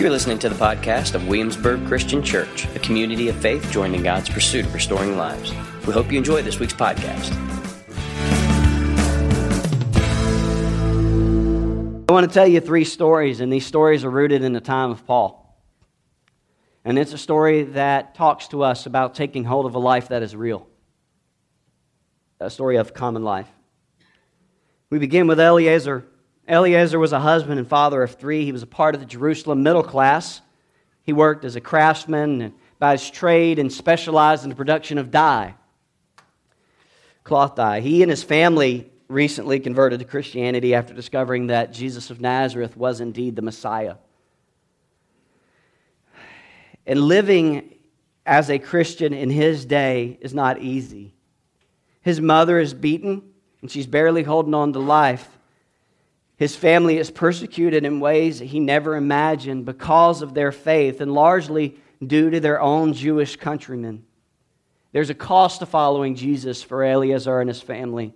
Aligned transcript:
You're 0.00 0.08
listening 0.08 0.38
to 0.38 0.48
the 0.48 0.54
podcast 0.54 1.14
of 1.14 1.28
Williamsburg 1.28 1.86
Christian 1.86 2.22
Church, 2.22 2.64
a 2.74 2.78
community 2.78 3.28
of 3.28 3.36
faith 3.36 3.70
joined 3.70 3.94
in 3.94 4.02
God's 4.02 4.30
pursuit 4.30 4.64
of 4.64 4.72
restoring 4.72 5.18
lives. 5.18 5.52
We 5.86 5.92
hope 5.92 6.10
you 6.10 6.16
enjoy 6.16 6.40
this 6.40 6.58
week's 6.58 6.72
podcast. 6.72 7.30
I 12.08 12.12
want 12.14 12.26
to 12.26 12.32
tell 12.32 12.46
you 12.46 12.60
three 12.60 12.84
stories, 12.84 13.42
and 13.42 13.52
these 13.52 13.66
stories 13.66 14.02
are 14.02 14.10
rooted 14.10 14.42
in 14.42 14.54
the 14.54 14.60
time 14.62 14.90
of 14.90 15.06
Paul. 15.06 15.62
And 16.82 16.98
it's 16.98 17.12
a 17.12 17.18
story 17.18 17.64
that 17.64 18.14
talks 18.14 18.48
to 18.48 18.62
us 18.62 18.86
about 18.86 19.14
taking 19.14 19.44
hold 19.44 19.66
of 19.66 19.74
a 19.74 19.78
life 19.78 20.08
that 20.08 20.22
is 20.22 20.34
real, 20.34 20.66
a 22.40 22.48
story 22.48 22.76
of 22.76 22.94
common 22.94 23.22
life. 23.22 23.50
We 24.88 24.98
begin 24.98 25.26
with 25.26 25.38
Eliezer. 25.38 26.06
Eliezer 26.50 26.98
was 26.98 27.12
a 27.12 27.20
husband 27.20 27.58
and 27.58 27.68
father 27.68 28.02
of 28.02 28.16
three. 28.16 28.44
He 28.44 28.52
was 28.52 28.62
a 28.62 28.66
part 28.66 28.94
of 28.94 29.00
the 29.00 29.06
Jerusalem 29.06 29.62
middle 29.62 29.84
class. 29.84 30.40
He 31.02 31.12
worked 31.12 31.44
as 31.44 31.56
a 31.56 31.60
craftsman 31.60 32.42
and 32.42 32.54
by 32.80 32.92
his 32.92 33.10
trade 33.10 33.58
and 33.58 33.72
specialized 33.72 34.42
in 34.42 34.48
the 34.48 34.56
production 34.56 34.98
of 34.98 35.10
dye, 35.10 35.54
cloth 37.22 37.54
dye. 37.54 37.80
He 37.80 38.02
and 38.02 38.10
his 38.10 38.22
family 38.22 38.90
recently 39.06 39.60
converted 39.60 40.00
to 40.00 40.06
Christianity 40.06 40.74
after 40.74 40.94
discovering 40.94 41.48
that 41.48 41.72
Jesus 41.72 42.10
of 42.10 42.20
Nazareth 42.20 42.76
was 42.76 43.00
indeed 43.00 43.36
the 43.36 43.42
Messiah. 43.42 43.96
And 46.86 47.02
living 47.02 47.74
as 48.24 48.48
a 48.48 48.58
Christian 48.58 49.12
in 49.12 49.28
his 49.28 49.66
day 49.66 50.18
is 50.20 50.32
not 50.32 50.58
easy. 50.58 51.14
His 52.00 52.20
mother 52.20 52.58
is 52.58 52.72
beaten, 52.72 53.22
and 53.60 53.70
she's 53.70 53.86
barely 53.86 54.22
holding 54.22 54.54
on 54.54 54.72
to 54.72 54.78
life. 54.78 55.28
His 56.40 56.56
family 56.56 56.96
is 56.96 57.10
persecuted 57.10 57.84
in 57.84 58.00
ways 58.00 58.38
that 58.38 58.46
he 58.46 58.60
never 58.60 58.96
imagined 58.96 59.66
because 59.66 60.22
of 60.22 60.32
their 60.32 60.52
faith, 60.52 61.02
and 61.02 61.12
largely 61.12 61.76
due 62.04 62.30
to 62.30 62.40
their 62.40 62.58
own 62.58 62.94
Jewish 62.94 63.36
countrymen. 63.36 64.06
There's 64.92 65.10
a 65.10 65.14
cost 65.14 65.58
to 65.58 65.66
following 65.66 66.14
Jesus 66.14 66.62
for 66.62 66.82
Eleazar 66.82 67.40
and 67.40 67.50
his 67.50 67.60
family, 67.60 68.14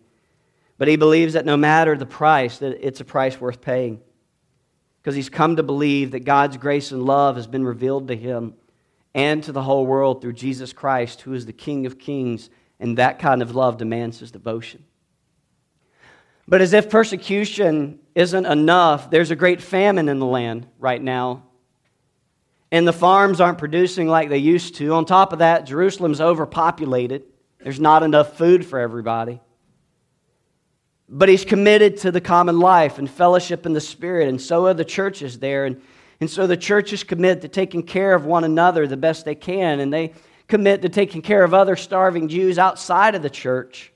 but 0.78 0.88
he 0.88 0.96
believes 0.96 1.34
that 1.34 1.44
no 1.44 1.58
matter 1.58 1.98
the 1.98 2.06
price, 2.06 2.56
that 2.60 2.78
it's 2.80 3.00
a 3.00 3.04
price 3.04 3.38
worth 3.38 3.60
paying 3.60 4.00
because 5.02 5.14
he's 5.14 5.28
come 5.28 5.56
to 5.56 5.62
believe 5.62 6.12
that 6.12 6.24
God's 6.24 6.56
grace 6.56 6.92
and 6.92 7.02
love 7.02 7.36
has 7.36 7.46
been 7.46 7.62
revealed 7.62 8.08
to 8.08 8.16
him 8.16 8.54
and 9.14 9.44
to 9.44 9.52
the 9.52 9.62
whole 9.62 9.84
world 9.84 10.22
through 10.22 10.32
Jesus 10.32 10.72
Christ, 10.72 11.20
who 11.20 11.34
is 11.34 11.44
the 11.44 11.52
King 11.52 11.84
of 11.84 11.98
kings, 11.98 12.48
and 12.80 12.96
that 12.96 13.18
kind 13.18 13.42
of 13.42 13.54
love 13.54 13.76
demands 13.76 14.20
his 14.20 14.30
devotion. 14.30 14.82
But 16.48 16.62
as 16.62 16.72
if 16.72 16.88
persecution 16.88 18.00
isn't 18.14 18.46
enough, 18.46 19.10
there's 19.10 19.30
a 19.30 19.36
great 19.36 19.60
famine 19.60 20.08
in 20.08 20.18
the 20.18 20.26
land 20.26 20.66
right 20.78 21.02
now. 21.02 21.42
And 22.70 22.86
the 22.86 22.92
farms 22.92 23.40
aren't 23.40 23.58
producing 23.58 24.08
like 24.08 24.28
they 24.28 24.38
used 24.38 24.76
to. 24.76 24.94
On 24.94 25.04
top 25.04 25.32
of 25.32 25.40
that, 25.40 25.64
Jerusalem's 25.64 26.20
overpopulated. 26.20 27.24
There's 27.62 27.80
not 27.80 28.02
enough 28.02 28.36
food 28.36 28.66
for 28.66 28.78
everybody. 28.78 29.40
But 31.08 31.28
he's 31.28 31.44
committed 31.44 31.98
to 31.98 32.10
the 32.10 32.20
common 32.20 32.58
life 32.58 32.98
and 32.98 33.08
fellowship 33.08 33.66
in 33.66 33.72
the 33.72 33.80
Spirit, 33.80 34.28
and 34.28 34.40
so 34.40 34.66
are 34.66 34.74
the 34.74 34.84
churches 34.84 35.38
there. 35.38 35.66
And, 35.66 35.80
and 36.20 36.30
so 36.30 36.46
the 36.46 36.56
churches 36.56 37.04
commit 37.04 37.42
to 37.42 37.48
taking 37.48 37.82
care 37.82 38.14
of 38.14 38.24
one 38.24 38.44
another 38.44 38.86
the 38.86 38.96
best 38.96 39.24
they 39.24 39.34
can, 39.34 39.80
and 39.80 39.92
they 39.92 40.14
commit 40.48 40.82
to 40.82 40.88
taking 40.88 41.22
care 41.22 41.44
of 41.44 41.54
other 41.54 41.76
starving 41.76 42.28
Jews 42.28 42.58
outside 42.58 43.14
of 43.14 43.22
the 43.22 43.30
church 43.30 43.92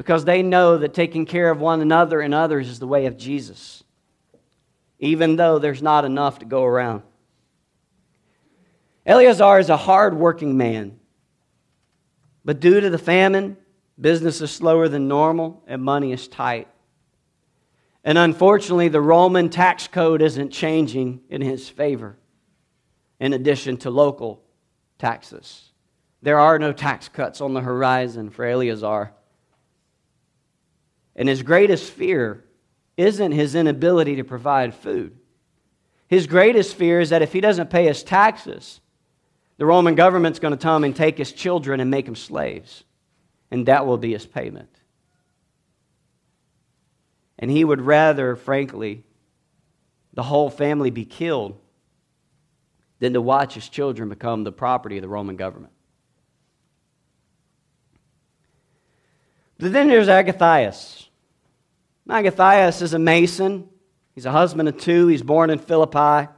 because 0.00 0.24
they 0.24 0.40
know 0.42 0.78
that 0.78 0.94
taking 0.94 1.26
care 1.26 1.50
of 1.50 1.60
one 1.60 1.82
another 1.82 2.22
and 2.22 2.32
others 2.32 2.70
is 2.70 2.78
the 2.78 2.86
way 2.86 3.04
of 3.04 3.18
Jesus, 3.18 3.84
even 4.98 5.36
though 5.36 5.58
there's 5.58 5.82
not 5.82 6.06
enough 6.06 6.38
to 6.38 6.46
go 6.46 6.64
around. 6.64 7.02
Eleazar 9.04 9.58
is 9.58 9.68
a 9.68 9.76
hard-working 9.76 10.56
man, 10.56 10.98
but 12.46 12.60
due 12.60 12.80
to 12.80 12.88
the 12.88 12.96
famine, 12.96 13.58
Business 14.00 14.40
is 14.40 14.50
slower 14.50 14.88
than 14.88 15.08
normal, 15.08 15.62
and 15.66 15.82
money 15.82 16.12
is 16.12 16.26
tight. 16.26 16.68
And 18.02 18.16
unfortunately, 18.16 18.88
the 18.88 19.02
Roman 19.02 19.50
tax 19.50 19.86
code 19.86 20.22
isn't 20.22 20.50
changing 20.50 21.20
in 21.28 21.42
his 21.42 21.68
favor, 21.68 22.16
in 23.18 23.34
addition 23.34 23.76
to 23.78 23.90
local 23.90 24.42
taxes. 24.98 25.72
There 26.22 26.38
are 26.38 26.58
no 26.58 26.72
tax 26.72 27.10
cuts 27.10 27.42
on 27.42 27.52
the 27.52 27.60
horizon 27.60 28.30
for 28.30 28.46
Eleazar. 28.46 29.12
And 31.16 31.28
his 31.28 31.42
greatest 31.42 31.90
fear 31.90 32.44
isn't 32.96 33.32
his 33.32 33.54
inability 33.54 34.16
to 34.16 34.24
provide 34.24 34.74
food. 34.74 35.16
His 36.08 36.26
greatest 36.26 36.74
fear 36.74 37.00
is 37.00 37.10
that 37.10 37.22
if 37.22 37.32
he 37.32 37.40
doesn't 37.40 37.70
pay 37.70 37.86
his 37.86 38.02
taxes, 38.02 38.80
the 39.58 39.66
Roman 39.66 39.94
government's 39.94 40.38
going 40.38 40.56
to 40.56 40.62
come 40.62 40.84
and 40.84 40.94
take 40.94 41.18
his 41.18 41.32
children 41.32 41.80
and 41.80 41.90
make 41.90 42.06
them 42.06 42.16
slaves 42.16 42.84
and 43.50 43.66
that 43.66 43.86
will 43.86 43.98
be 43.98 44.12
his 44.12 44.26
payment. 44.26 44.68
And 47.38 47.50
he 47.50 47.64
would 47.64 47.80
rather, 47.80 48.36
frankly, 48.36 49.02
the 50.12 50.22
whole 50.22 50.50
family 50.50 50.90
be 50.90 51.04
killed 51.04 51.58
than 52.98 53.14
to 53.14 53.20
watch 53.20 53.54
his 53.54 53.68
children 53.68 54.08
become 54.08 54.44
the 54.44 54.52
property 54.52 54.98
of 54.98 55.02
the 55.02 55.08
Roman 55.08 55.36
government. 55.36 55.72
But 59.60 59.72
then 59.72 59.88
there's 59.88 60.08
Agathias. 60.08 61.08
Agathias 62.08 62.82
is 62.82 62.94
a 62.94 62.98
mason. 62.98 63.68
He's 64.14 64.26
a 64.26 64.32
husband 64.32 64.68
of 64.68 64.78
two. 64.78 65.06
He's 65.06 65.22
born 65.22 65.50
in 65.50 65.58
Philippi. 65.58 66.28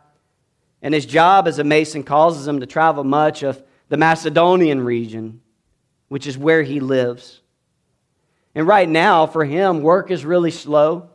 And 0.83 0.93
his 0.93 1.07
job 1.07 1.49
as 1.49 1.59
a 1.59 1.65
mason 1.65 2.03
causes 2.03 2.47
him 2.47 2.61
to 2.61 2.67
travel 2.67 3.05
much 3.05 3.43
of 3.43 3.63
the 3.89 3.97
Macedonian 3.97 4.85
region 4.85 5.41
which 6.13 6.27
is 6.27 6.37
where 6.37 6.63
he 6.63 6.79
lives. 6.79 7.41
And 8.55 8.67
right 8.67 8.87
now, 8.87 9.27
for 9.27 9.47
him, 9.47 9.81
work 9.81 10.11
is 10.11 10.27
really 10.27 10.51
slow, 10.51 11.09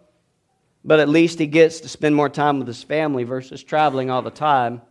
but 0.84 1.00
at 1.00 1.08
least 1.08 1.38
he 1.38 1.46
gets 1.46 1.82
to 1.82 1.88
spend 1.88 2.16
more 2.16 2.30
time 2.30 2.58
with 2.58 2.68
his 2.68 2.82
family 2.82 3.24
versus 3.24 3.62
traveling 3.62 4.10
all 4.10 4.24
the 4.24 4.32
time. 4.32 4.82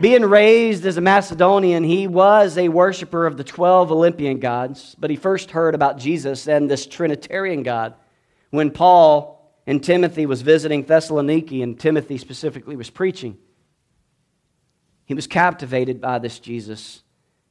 Being 0.00 0.22
raised 0.22 0.86
as 0.86 0.96
a 0.96 1.00
Macedonian, 1.00 1.82
he 1.82 2.06
was 2.06 2.56
a 2.56 2.68
worshiper 2.68 3.26
of 3.26 3.36
the 3.36 3.44
12 3.44 3.90
Olympian 3.90 4.38
gods, 4.38 4.94
but 4.98 5.10
he 5.10 5.16
first 5.16 5.50
heard 5.50 5.74
about 5.74 5.98
Jesus 5.98 6.46
and 6.46 6.70
this 6.70 6.86
Trinitarian 6.86 7.62
God 7.62 7.94
when 8.50 8.70
Paul 8.70 9.52
and 9.66 9.82
Timothy 9.82 10.26
was 10.26 10.42
visiting 10.42 10.84
Thessaloniki 10.84 11.62
and 11.62 11.78
Timothy 11.78 12.16
specifically 12.18 12.76
was 12.76 12.90
preaching. 12.90 13.36
He 15.04 15.14
was 15.14 15.26
captivated 15.26 16.00
by 16.00 16.18
this 16.18 16.38
Jesus 16.38 17.02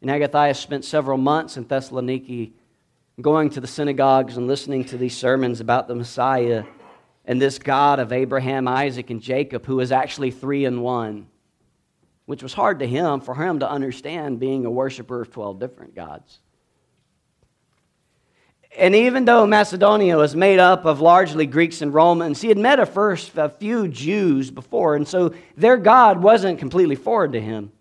and 0.02 0.12
Agathias 0.12 0.59
spent 0.59 0.86
several 0.86 1.18
months 1.18 1.58
in 1.58 1.66
Thessaloniki 1.66 2.52
going 3.19 3.50
to 3.52 3.62
the 3.62 3.68
synagogues 3.68 4.38
and 4.38 4.48
listening 4.48 4.86
to 4.86 4.98
these 4.98 5.18
sermons 5.18 5.59
about 5.59 5.88
the 5.88 5.96
Messiah 5.96 6.66
and 7.25 7.42
this 7.42 7.58
God 7.58 8.00
of 8.00 8.14
Abraham, 8.14 8.68
Isaac, 8.68 9.09
and 9.09 9.22
Jacob, 9.22 9.66
who 9.66 9.80
is 9.80 9.92
actually 9.92 10.31
three 10.31 10.66
in 10.66 10.81
one, 10.81 11.28
which 12.28 12.44
was 12.44 12.54
hard 12.54 12.80
to 12.80 12.86
him 12.86 13.22
for 13.22 13.34
him 13.34 13.60
to 13.60 13.72
understand 13.72 14.38
being 14.38 14.66
a 14.66 14.70
worshiper 14.70 15.22
of 15.22 15.32
12 15.32 15.60
different 15.60 15.96
gods. 15.96 16.40
And 18.78 18.94
even 18.94 19.24
though 19.24 19.48
Macedonia 19.48 20.18
was 20.18 20.36
made 20.36 20.60
up 20.60 20.84
of 20.84 21.00
largely 21.00 21.46
Greeks 21.46 21.82
and 21.82 21.94
Romans, 21.94 22.42
he 22.42 22.50
had 22.50 22.58
met 22.58 22.82
a 22.82 22.86
first 22.86 23.38
a 23.38 23.48
few 23.48 23.88
Jews 23.88 24.52
before, 24.52 24.96
and 24.98 25.08
so 25.08 25.34
their 25.56 25.78
God 25.78 26.22
wasn't 26.22 26.60
completely 26.60 26.96
foreign 26.96 27.32
to 27.32 27.40
him. 27.40 27.72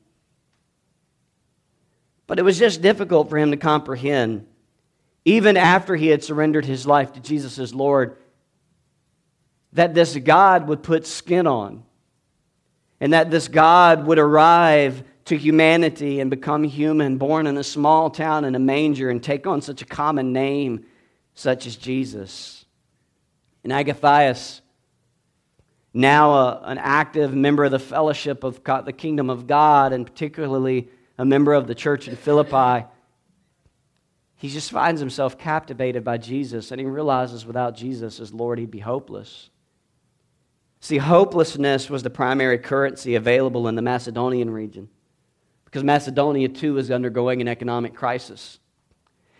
But 2.28 2.38
it 2.38 2.42
was 2.42 2.56
just 2.56 2.80
difficult 2.80 3.28
for 3.28 3.36
him 3.36 3.50
to 3.50 3.56
comprehend, 3.56 4.46
even 5.24 5.56
after 5.56 5.96
he 5.96 6.06
had 6.06 6.22
surrendered 6.22 6.64
his 6.64 6.86
life 6.86 7.14
to 7.14 7.20
Jesus 7.20 7.58
as 7.58 7.74
Lord, 7.74 8.16
that 9.72 9.92
this 9.92 10.16
God 10.16 10.68
would 10.68 10.84
put 10.84 11.04
skin 11.04 11.48
on, 11.48 11.82
and 13.00 13.12
that 13.12 13.30
this 13.30 13.48
God 13.48 14.06
would 14.06 14.18
arrive 14.18 15.04
to 15.26 15.36
humanity 15.36 16.20
and 16.20 16.30
become 16.30 16.64
human, 16.64 17.18
born 17.18 17.46
in 17.46 17.56
a 17.56 17.64
small 17.64 18.10
town 18.10 18.44
in 18.44 18.54
a 18.54 18.58
manger, 18.58 19.10
and 19.10 19.22
take 19.22 19.46
on 19.46 19.60
such 19.60 19.82
a 19.82 19.84
common 19.84 20.32
name, 20.32 20.86
such 21.34 21.66
as 21.66 21.76
Jesus. 21.76 22.64
And 23.64 23.72
Agathias, 23.72 24.62
now 25.92 26.32
a, 26.32 26.60
an 26.64 26.78
active 26.78 27.34
member 27.34 27.64
of 27.64 27.72
the 27.72 27.78
fellowship 27.78 28.44
of 28.44 28.62
God, 28.62 28.84
the 28.86 28.92
kingdom 28.92 29.28
of 29.28 29.46
God, 29.46 29.92
and 29.92 30.06
particularly 30.06 30.88
a 31.18 31.24
member 31.24 31.54
of 31.54 31.66
the 31.66 31.74
church 31.74 32.06
in 32.06 32.16
Philippi, 32.16 32.86
he 34.36 34.48
just 34.48 34.70
finds 34.70 35.00
himself 35.00 35.38
captivated 35.38 36.04
by 36.04 36.18
Jesus 36.18 36.70
and 36.70 36.78
he 36.78 36.86
realizes 36.86 37.46
without 37.46 37.74
Jesus 37.74 38.20
as 38.20 38.32
Lord, 38.32 38.58
he'd 38.58 38.70
be 38.70 38.78
hopeless. 38.78 39.50
See, 40.86 40.98
hopelessness 40.98 41.90
was 41.90 42.04
the 42.04 42.10
primary 42.10 42.58
currency 42.58 43.16
available 43.16 43.66
in 43.66 43.74
the 43.74 43.82
Macedonian 43.82 44.50
region 44.50 44.88
because 45.64 45.82
Macedonia 45.82 46.48
too 46.48 46.78
is 46.78 46.92
undergoing 46.92 47.40
an 47.40 47.48
economic 47.48 47.92
crisis. 47.92 48.60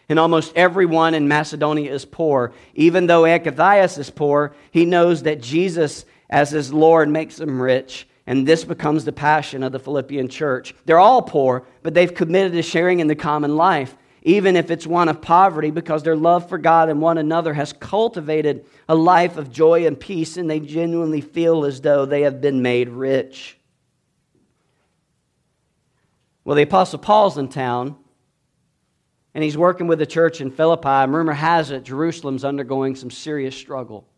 And 0.08 0.18
almost 0.18 0.52
everyone 0.56 1.14
in 1.14 1.28
Macedonia 1.28 1.94
is 1.94 2.04
poor. 2.04 2.52
Even 2.74 3.06
though 3.06 3.26
Agathias 3.26 3.96
is 3.96 4.10
poor, 4.10 4.56
he 4.72 4.84
knows 4.84 5.22
that 5.22 5.40
Jesus, 5.40 6.04
as 6.28 6.50
his 6.50 6.72
Lord, 6.72 7.08
makes 7.08 7.38
him 7.38 7.62
rich. 7.62 8.08
And 8.26 8.44
this 8.44 8.64
becomes 8.64 9.04
the 9.04 9.12
passion 9.12 9.62
of 9.62 9.70
the 9.70 9.78
Philippian 9.78 10.26
church. 10.26 10.74
They're 10.84 10.98
all 10.98 11.22
poor, 11.22 11.64
but 11.84 11.94
they've 11.94 12.12
committed 12.12 12.54
to 12.54 12.62
sharing 12.62 12.98
in 12.98 13.06
the 13.06 13.14
common 13.14 13.54
life, 13.54 13.96
even 14.26 14.56
if 14.56 14.72
it's 14.72 14.88
one 14.88 15.08
of 15.08 15.22
poverty, 15.22 15.70
because 15.70 16.02
their 16.02 16.16
love 16.16 16.48
for 16.48 16.58
God 16.58 16.88
and 16.88 17.00
one 17.00 17.16
another 17.16 17.54
has 17.54 17.72
cultivated 17.72 18.66
a 18.88 18.94
life 18.94 19.36
of 19.36 19.52
joy 19.52 19.86
and 19.86 19.98
peace, 19.98 20.36
and 20.36 20.50
they 20.50 20.58
genuinely 20.58 21.20
feel 21.20 21.64
as 21.64 21.80
though 21.80 22.04
they 22.04 22.22
have 22.22 22.40
been 22.40 22.60
made 22.60 22.88
rich. 22.88 23.56
Well, 26.42 26.56
the 26.56 26.62
Apostle 26.62 26.98
Paul's 26.98 27.38
in 27.38 27.46
town, 27.48 27.94
and 29.32 29.44
he's 29.44 29.56
working 29.56 29.86
with 29.86 30.00
the 30.00 30.06
church 30.06 30.40
in 30.40 30.50
Philippi. 30.50 30.88
And 30.88 31.14
rumor 31.14 31.32
has 31.32 31.70
it 31.70 31.84
Jerusalem's 31.84 32.44
undergoing 32.44 32.96
some 32.96 33.12
serious 33.12 33.54
struggle. 33.54 34.08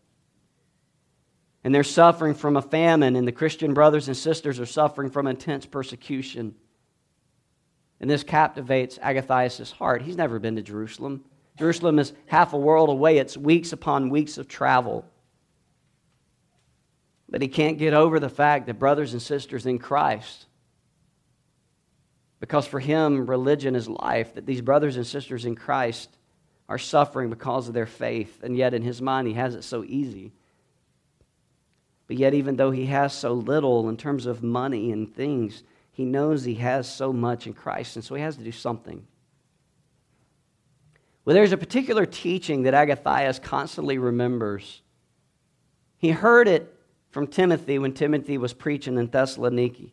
And 1.63 1.75
they're 1.75 1.83
suffering 1.83 2.33
from 2.33 2.57
a 2.57 2.63
famine, 2.63 3.15
and 3.15 3.27
the 3.27 3.31
Christian 3.31 3.75
brothers 3.75 4.07
and 4.07 4.17
sisters 4.17 4.59
are 4.59 4.65
suffering 4.65 5.11
from 5.11 5.27
intense 5.27 5.67
persecution. 5.67 6.55
And 7.99 8.09
this 8.09 8.23
captivates 8.23 8.97
Agathias' 9.01 9.71
heart. 9.71 10.01
He's 10.01 10.17
never 10.17 10.39
been 10.39 10.55
to 10.55 10.61
Jerusalem. 10.61 11.23
Jerusalem 11.57 11.99
is 11.99 12.13
half 12.27 12.53
a 12.53 12.57
world 12.57 12.89
away, 12.89 13.17
it's 13.17 13.35
weeks 13.35 13.73
upon 13.73 14.09
weeks 14.09 14.37
of 14.37 14.47
travel. 14.47 15.05
But 17.27 17.41
he 17.41 17.47
can't 17.47 17.77
get 17.77 17.93
over 17.93 18.19
the 18.19 18.29
fact 18.29 18.67
that 18.67 18.79
brothers 18.79 19.13
and 19.13 19.21
sisters 19.21 19.65
in 19.65 19.77
Christ 19.77 20.47
because 22.39 22.65
for 22.65 22.79
him, 22.79 23.25
religion 23.25 23.75
is 23.75 23.87
life, 23.87 24.35
that 24.35 24.45
these 24.45 24.61
brothers 24.61 24.95
and 24.95 25.05
sisters 25.05 25.45
in 25.45 25.55
Christ 25.55 26.09
are 26.69 26.77
suffering 26.77 27.29
because 27.29 27.67
of 27.67 27.73
their 27.73 27.85
faith. 27.85 28.43
And 28.43 28.55
yet, 28.55 28.73
in 28.73 28.81
his 28.81 29.01
mind, 29.01 29.27
he 29.27 29.33
has 29.33 29.55
it 29.55 29.63
so 29.63 29.83
easy. 29.83 30.31
But 32.07 32.17
yet, 32.17 32.33
even 32.33 32.55
though 32.55 32.71
he 32.71 32.85
has 32.87 33.13
so 33.13 33.33
little 33.33 33.89
in 33.89 33.97
terms 33.97 34.25
of 34.25 34.41
money 34.41 34.91
and 34.91 35.13
things, 35.13 35.63
he 35.91 36.05
knows 36.05 36.43
he 36.43 36.55
has 36.55 36.91
so 36.91 37.11
much 37.11 37.47
in 37.47 37.53
Christ. 37.53 37.95
And 37.95 38.05
so 38.05 38.15
he 38.15 38.21
has 38.21 38.37
to 38.37 38.43
do 38.43 38.51
something. 38.51 39.05
Well, 41.25 41.33
there's 41.33 41.51
a 41.51 41.57
particular 41.57 42.05
teaching 42.05 42.63
that 42.63 42.73
Agathias 42.73 43.39
constantly 43.39 43.97
remembers. 43.97 44.81
He 45.97 46.11
heard 46.11 46.47
it 46.47 46.73
from 47.11 47.27
Timothy 47.27 47.79
when 47.79 47.93
Timothy 47.93 48.37
was 48.37 48.53
preaching 48.53 48.97
in 48.97 49.09
Thessaloniki. 49.09 49.91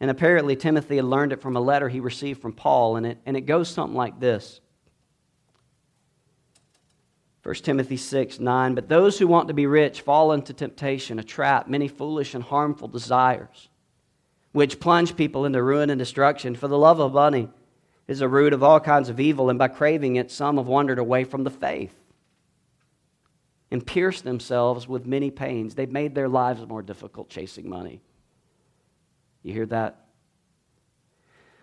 And 0.00 0.10
apparently, 0.10 0.56
Timothy 0.56 0.96
had 0.96 1.04
learned 1.04 1.32
it 1.32 1.42
from 1.42 1.56
a 1.56 1.60
letter 1.60 1.88
he 1.88 2.00
received 2.00 2.40
from 2.40 2.52
Paul, 2.52 2.96
and 2.96 3.04
it, 3.04 3.18
and 3.26 3.36
it 3.36 3.42
goes 3.42 3.68
something 3.68 3.96
like 3.96 4.18
this 4.18 4.60
1 7.42 7.54
Timothy 7.56 7.96
6 7.96 8.38
9. 8.38 8.74
But 8.74 8.88
those 8.88 9.18
who 9.18 9.26
want 9.26 9.48
to 9.48 9.54
be 9.54 9.66
rich 9.66 10.02
fall 10.02 10.32
into 10.32 10.52
temptation, 10.52 11.18
a 11.18 11.24
trap, 11.24 11.68
many 11.68 11.88
foolish 11.88 12.34
and 12.34 12.44
harmful 12.44 12.88
desires, 12.88 13.69
which 14.52 14.80
plunge 14.80 15.16
people 15.16 15.44
into 15.44 15.62
ruin 15.62 15.90
and 15.90 15.98
destruction. 15.98 16.54
For 16.54 16.68
the 16.68 16.78
love 16.78 17.00
of 17.00 17.12
money 17.12 17.48
is 18.08 18.20
a 18.20 18.28
root 18.28 18.52
of 18.52 18.62
all 18.62 18.80
kinds 18.80 19.08
of 19.08 19.20
evil, 19.20 19.50
and 19.50 19.58
by 19.58 19.68
craving 19.68 20.16
it, 20.16 20.30
some 20.30 20.56
have 20.56 20.66
wandered 20.66 20.98
away 20.98 21.24
from 21.24 21.44
the 21.44 21.50
faith 21.50 21.94
and 23.70 23.86
pierced 23.86 24.24
themselves 24.24 24.88
with 24.88 25.06
many 25.06 25.30
pains. 25.30 25.74
They've 25.74 25.90
made 25.90 26.14
their 26.14 26.28
lives 26.28 26.66
more 26.66 26.82
difficult 26.82 27.28
chasing 27.28 27.68
money. 27.68 28.00
You 29.42 29.52
hear 29.52 29.66
that? 29.66 30.06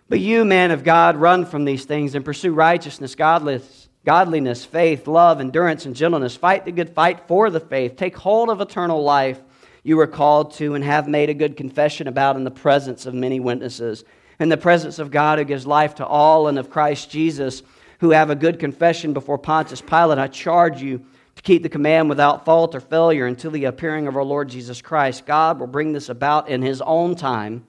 But 0.10 0.22
you, 0.22 0.46
man 0.46 0.72
of 0.72 0.86
God, 0.86 1.18
run 1.18 1.46
from 1.46 1.66
these 1.66 1.84
things 1.84 2.16
and 2.16 2.24
pursue 2.24 2.54
righteousness, 2.54 3.14
godliness, 3.14 3.90
godliness, 4.06 4.64
faith, 4.64 5.06
love, 5.06 5.42
endurance, 5.42 5.86
and 5.86 5.94
gentleness. 5.94 6.38
Fight 6.38 6.64
the 6.64 6.72
good 6.72 6.92
fight 6.92 7.28
for 7.28 7.50
the 7.50 7.60
faith. 7.60 7.98
Take 7.98 8.16
hold 8.16 8.50
of 8.50 8.62
eternal 8.62 9.04
life 9.04 9.42
you 9.88 9.96
were 9.96 10.06
called 10.06 10.52
to 10.52 10.76
and 10.76 10.84
have 10.84 11.08
made 11.08 11.30
a 11.30 11.34
good 11.34 11.56
confession 11.56 12.10
about 12.10 12.36
in 12.36 12.44
the 12.44 12.52
presence 12.52 13.06
of 13.06 13.14
many 13.14 13.40
witnesses. 13.40 14.04
In 14.38 14.50
the 14.50 14.58
presence 14.58 15.00
of 15.00 15.12
God 15.12 15.40
who 15.40 15.46
gives 15.46 15.66
life 15.66 15.96
to 15.96 16.06
all 16.06 16.50
and 16.50 16.60
of 16.60 16.70
Christ 16.70 17.10
Jesus, 17.10 17.64
who 18.02 18.10
have 18.10 18.30
a 18.30 18.36
good 18.36 18.60
confession 18.60 19.14
before 19.14 19.38
Pontius 19.38 19.80
Pilate, 19.80 20.18
I 20.18 20.28
charge 20.28 20.82
you 20.82 21.06
to 21.38 21.42
keep 21.42 21.64
the 21.64 21.70
command 21.70 22.10
without 22.10 22.44
fault 22.44 22.76
or 22.76 22.82
failure 22.82 23.28
until 23.28 23.50
the 23.50 23.64
appearing 23.64 24.08
of 24.08 24.18
our 24.18 24.26
Lord 24.26 24.50
Jesus 24.50 24.82
Christ. 24.82 25.26
God 25.26 25.58
will 25.58 25.68
bring 25.68 25.94
this 25.94 26.10
about 26.10 26.50
in 26.50 26.62
His 26.62 26.82
own 26.82 27.16
time. 27.16 27.66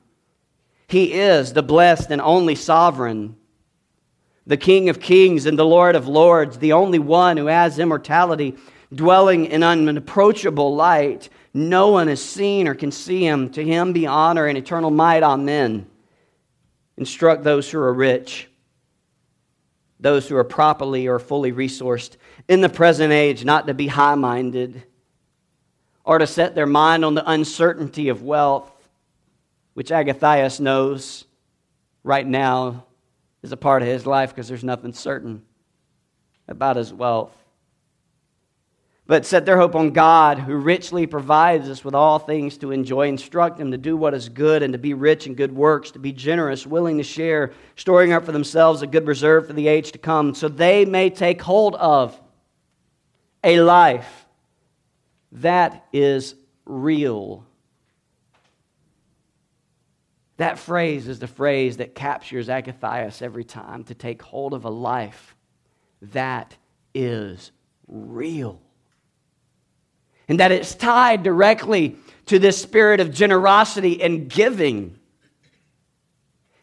He 0.89 1.13
is 1.13 1.53
the 1.53 1.63
blessed 1.63 2.11
and 2.11 2.21
only 2.21 2.57
sovereign, 2.57 3.37
the 4.45 4.57
King 4.57 4.89
of 4.89 4.99
kings 4.99 5.47
and 5.47 5.57
the 5.57 5.65
Lord 5.65 5.95
of 5.95 6.09
lords, 6.09 6.59
the 6.59 6.73
only 6.73 6.99
one 6.99 7.37
who 7.37 7.47
has 7.47 7.79
immortality, 7.79 8.57
dwelling 8.93 9.47
in 9.47 9.63
unapproachable 9.63 10.75
light. 10.75 11.29
No 11.55 11.89
one 11.89 12.09
has 12.09 12.23
seen 12.23 12.69
or 12.69 12.75
can 12.75 12.91
see 12.91 13.25
him. 13.25 13.51
To 13.51 13.65
him 13.65 13.93
be 13.93 14.07
honor 14.07 14.47
and 14.47 14.59
eternal 14.59 14.91
might. 14.91 15.23
Amen. 15.23 15.87
Instruct 16.97 17.45
those 17.45 17.71
who 17.71 17.79
are 17.79 17.93
rich, 17.93 18.49
those 20.01 20.29
who 20.29 20.37
are 20.37 20.45
properly 20.45 21.09
or 21.09 21.19
fully 21.19 21.53
resourced 21.53 22.17
in 22.49 22.61
the 22.61 22.69
present 22.69 23.13
age 23.13 23.45
not 23.45 23.67
to 23.67 23.75
be 23.75 23.87
high 23.87 24.15
minded 24.15 24.83
or 26.05 26.19
to 26.19 26.27
set 26.27 26.55
their 26.55 26.67
mind 26.67 27.05
on 27.05 27.15
the 27.15 27.31
uncertainty 27.31 28.09
of 28.09 28.23
wealth, 28.23 28.71
which 29.75 29.93
Agathias 29.93 30.59
knows 30.59 31.25
right 32.03 32.27
now 32.27 32.87
is 33.43 33.53
a 33.53 33.57
part 33.57 33.83
of 33.83 33.89
his 33.89 34.07
life 34.07 34.31
because 34.31 34.49
there's 34.49 34.65
nothing 34.65 34.93
certain 34.93 35.43
about 36.49 36.77
his 36.77 36.93
wealth. 36.93 37.37
But 39.09 39.25
set 39.25 39.47
their 39.47 39.57
hope 39.57 39.75
on 39.75 39.93
God, 39.93 40.39
who 40.39 40.55
richly 40.55 41.07
provides 41.07 41.71
us 41.71 41.83
with 41.83 41.95
all 41.95 42.19
things 42.19 42.59
to 42.59 42.73
enjoy. 42.73 43.09
Instruct 43.09 43.57
them 43.57 43.71
to 43.71 43.79
do 43.79 43.97
what 43.97 44.13
is 44.13 44.29
good 44.29 44.63
and 44.63 44.75
to 44.75 44.79
be 44.79 44.93
rich 44.93 45.27
in 45.27 45.35
good 45.35 45.51
works, 45.51 45.91
to 45.93 45.99
be 45.99 46.13
generous, 46.13 46.67
willing 46.67 46.99
to 46.99 47.03
share, 47.03 47.53
storing 47.75 48.13
up 48.13 48.27
for 48.27 48.33
themselves 48.33 48.83
a 48.83 48.87
good 48.87 49.07
reserve 49.07 49.47
for 49.47 49.55
the 49.55 49.67
age 49.67 49.93
to 49.93 49.99
come, 49.99 50.35
so 50.35 50.47
they 50.47 50.85
may 50.85 51.09
take 51.09 51.41
hold 51.41 51.75
of 51.77 52.21
a 53.43 53.59
life 53.61 54.27
that 55.33 55.87
is 55.91 56.35
real. 56.67 57.47
That 60.37 60.59
phrase 60.59 61.09
is 61.09 61.19
the 61.19 61.27
phrase 61.27 61.79
that 61.79 61.95
captures 61.95 62.51
Agathias 62.51 63.23
every 63.23 63.45
time 63.45 63.85
to 63.85 63.95
take 63.95 64.21
hold 64.21 64.53
of 64.53 64.67
a 64.67 64.71
life 64.71 65.35
that 66.03 66.59
is 66.95 67.53
real. 67.87 68.61
And 70.29 70.41
that 70.41 70.53
it's 70.53 70.75
tied 70.75 71.23
directly 71.23 71.97
to 72.27 72.39
this 72.39 72.61
spirit 72.61 73.01
of 73.01 73.13
generosity 73.13 74.03
and 74.03 74.29
giving. 74.29 74.99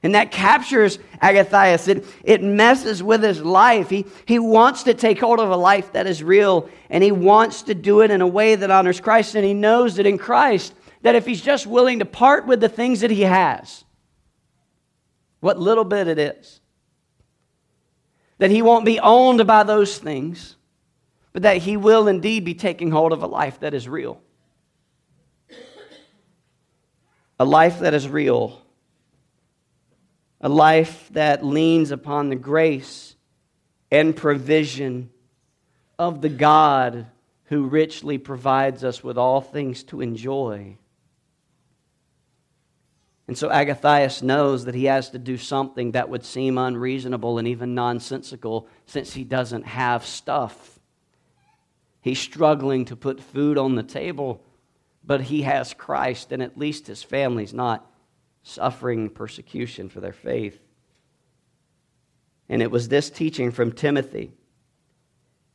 And 0.03 0.13
that 0.13 0.29
captures 0.29 0.99
Agathias. 1.19 1.87
It, 1.87 2.05
it 2.23 2.43
messes 2.43 3.01
with 3.01 3.23
his 3.23 3.41
life. 3.41 3.89
He, 3.89 4.05
he 4.25 4.37
wants 4.37 4.83
to 4.83 4.93
take 4.93 5.19
hold 5.19 5.39
of 5.39 5.49
a 5.49 5.57
life 5.57 5.93
that 5.93 6.05
is 6.05 6.21
real, 6.21 6.69
and 6.91 7.03
he 7.03 7.11
wants 7.11 7.63
to 7.63 7.73
do 7.73 8.01
it 8.01 8.11
in 8.11 8.21
a 8.21 8.27
way 8.27 8.53
that 8.53 8.69
honors 8.69 9.01
Christ. 9.01 9.33
And 9.33 9.43
he 9.43 9.55
knows 9.55 9.95
that 9.95 10.05
in 10.05 10.19
Christ, 10.19 10.75
that 11.01 11.15
if 11.15 11.25
he's 11.25 11.41
just 11.41 11.65
willing 11.65 11.99
to 11.99 12.05
part 12.05 12.45
with 12.45 12.59
the 12.59 12.69
things 12.69 13.01
that 13.01 13.09
he 13.09 13.21
has, 13.21 13.83
what 15.39 15.57
little 15.57 15.83
bit 15.83 16.07
it 16.07 16.19
is, 16.19 16.61
that 18.37 18.51
he 18.51 18.61
won't 18.61 18.85
be 18.85 18.99
owned 18.99 19.47
by 19.47 19.63
those 19.63 19.97
things, 19.97 20.54
but 21.35 21.41
that 21.41 21.57
he 21.57 21.75
will 21.75 22.07
indeed 22.07 22.45
be 22.45 22.53
taking 22.53 22.91
hold 22.91 23.11
of 23.11 23.21
a 23.21 23.27
life 23.27 23.59
that 23.59 23.73
is 23.73 23.89
real. 23.89 24.21
A 27.37 27.43
life 27.43 27.79
that 27.79 27.93
is 27.93 28.07
real 28.07 28.61
a 30.39 30.47
life 30.47 31.09
that 31.11 31.43
leans 31.43 31.91
upon 31.91 32.29
the 32.29 32.35
grace 32.37 33.15
and 33.91 34.15
provision 34.15 35.09
of 35.97 36.21
the 36.21 36.29
God 36.29 37.07
who 37.45 37.65
richly 37.65 38.17
provides 38.17 38.83
us 38.83 39.03
with 39.03 39.17
all 39.17 39.41
things 39.41 39.83
to 39.83 39.99
enjoy. 39.99 40.77
And 43.27 43.37
so 43.37 43.49
Agathias 43.49 44.21
knows 44.21 44.65
that 44.65 44.75
he 44.75 44.85
has 44.85 45.09
to 45.09 45.19
do 45.19 45.35
something 45.35 45.91
that 45.91 46.09
would 46.09 46.23
seem 46.23 46.57
unreasonable 46.57 47.39
and 47.39 47.47
even 47.47 47.73
nonsensical 47.73 48.67
since 48.85 49.13
he 49.13 49.25
doesn't 49.25 49.65
have 49.65 50.05
stuff. 50.05 50.74
He's 52.05 52.19
struggling 52.19 52.85
to 52.85 52.95
put 52.95 53.19
food 53.19 53.57
on 53.57 53.73
the 53.73 53.81
table, 53.81 54.43
but 55.03 55.21
he 55.21 55.41
has 55.41 55.73
Christ, 55.73 56.31
and 56.31 56.43
at 56.43 56.55
least 56.55 56.85
his 56.85 57.01
family's 57.01 57.51
not 57.51 57.91
suffering 58.43 59.09
persecution 59.09 59.89
for 59.89 60.01
their 60.01 60.13
faith. 60.13 60.59
And 62.47 62.61
it 62.61 62.69
was 62.69 62.89
this 62.89 63.09
teaching 63.09 63.49
from 63.49 63.71
Timothy, 63.71 64.33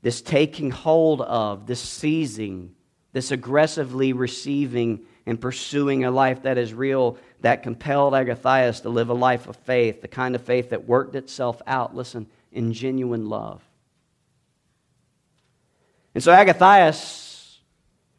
this 0.03 0.21
taking 0.21 0.73
hold 0.73 1.21
of, 1.21 1.69
this 1.69 1.81
seizing, 1.81 2.75
this 3.13 3.31
aggressively 3.31 4.13
receiving 4.13 5.07
and 5.27 5.41
pursuing 5.41 6.05
a 6.05 6.11
life 6.11 6.43
that 6.43 6.59
is 6.59 6.75
real, 6.75 7.17
that 7.43 7.63
compelled 7.63 8.13
Agathias 8.13 8.81
to 8.81 8.89
live 8.89 9.09
a 9.09 9.15
life 9.15 9.47
of 9.47 9.55
faith, 9.55 10.03
the 10.03 10.09
kind 10.09 10.35
of 10.35 10.43
faith 10.43 10.71
that 10.71 10.89
worked 10.89 11.15
itself 11.15 11.63
out, 11.69 11.95
listen, 11.95 12.27
in 12.51 12.73
genuine 12.73 13.29
love. 13.29 13.63
And 16.15 16.23
so 16.23 16.33
Agathias 16.33 17.61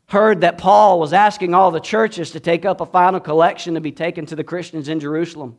heard 0.07 0.41
that 0.41 0.57
Paul 0.57 0.99
was 0.99 1.13
asking 1.13 1.53
all 1.53 1.71
the 1.71 1.79
churches 1.79 2.31
to 2.31 2.39
take 2.39 2.65
up 2.65 2.81
a 2.81 2.85
final 2.85 3.19
collection 3.19 3.75
to 3.75 3.81
be 3.81 3.91
taken 3.91 4.25
to 4.27 4.35
the 4.35 4.43
Christians 4.43 4.89
in 4.89 4.99
Jerusalem. 4.99 5.57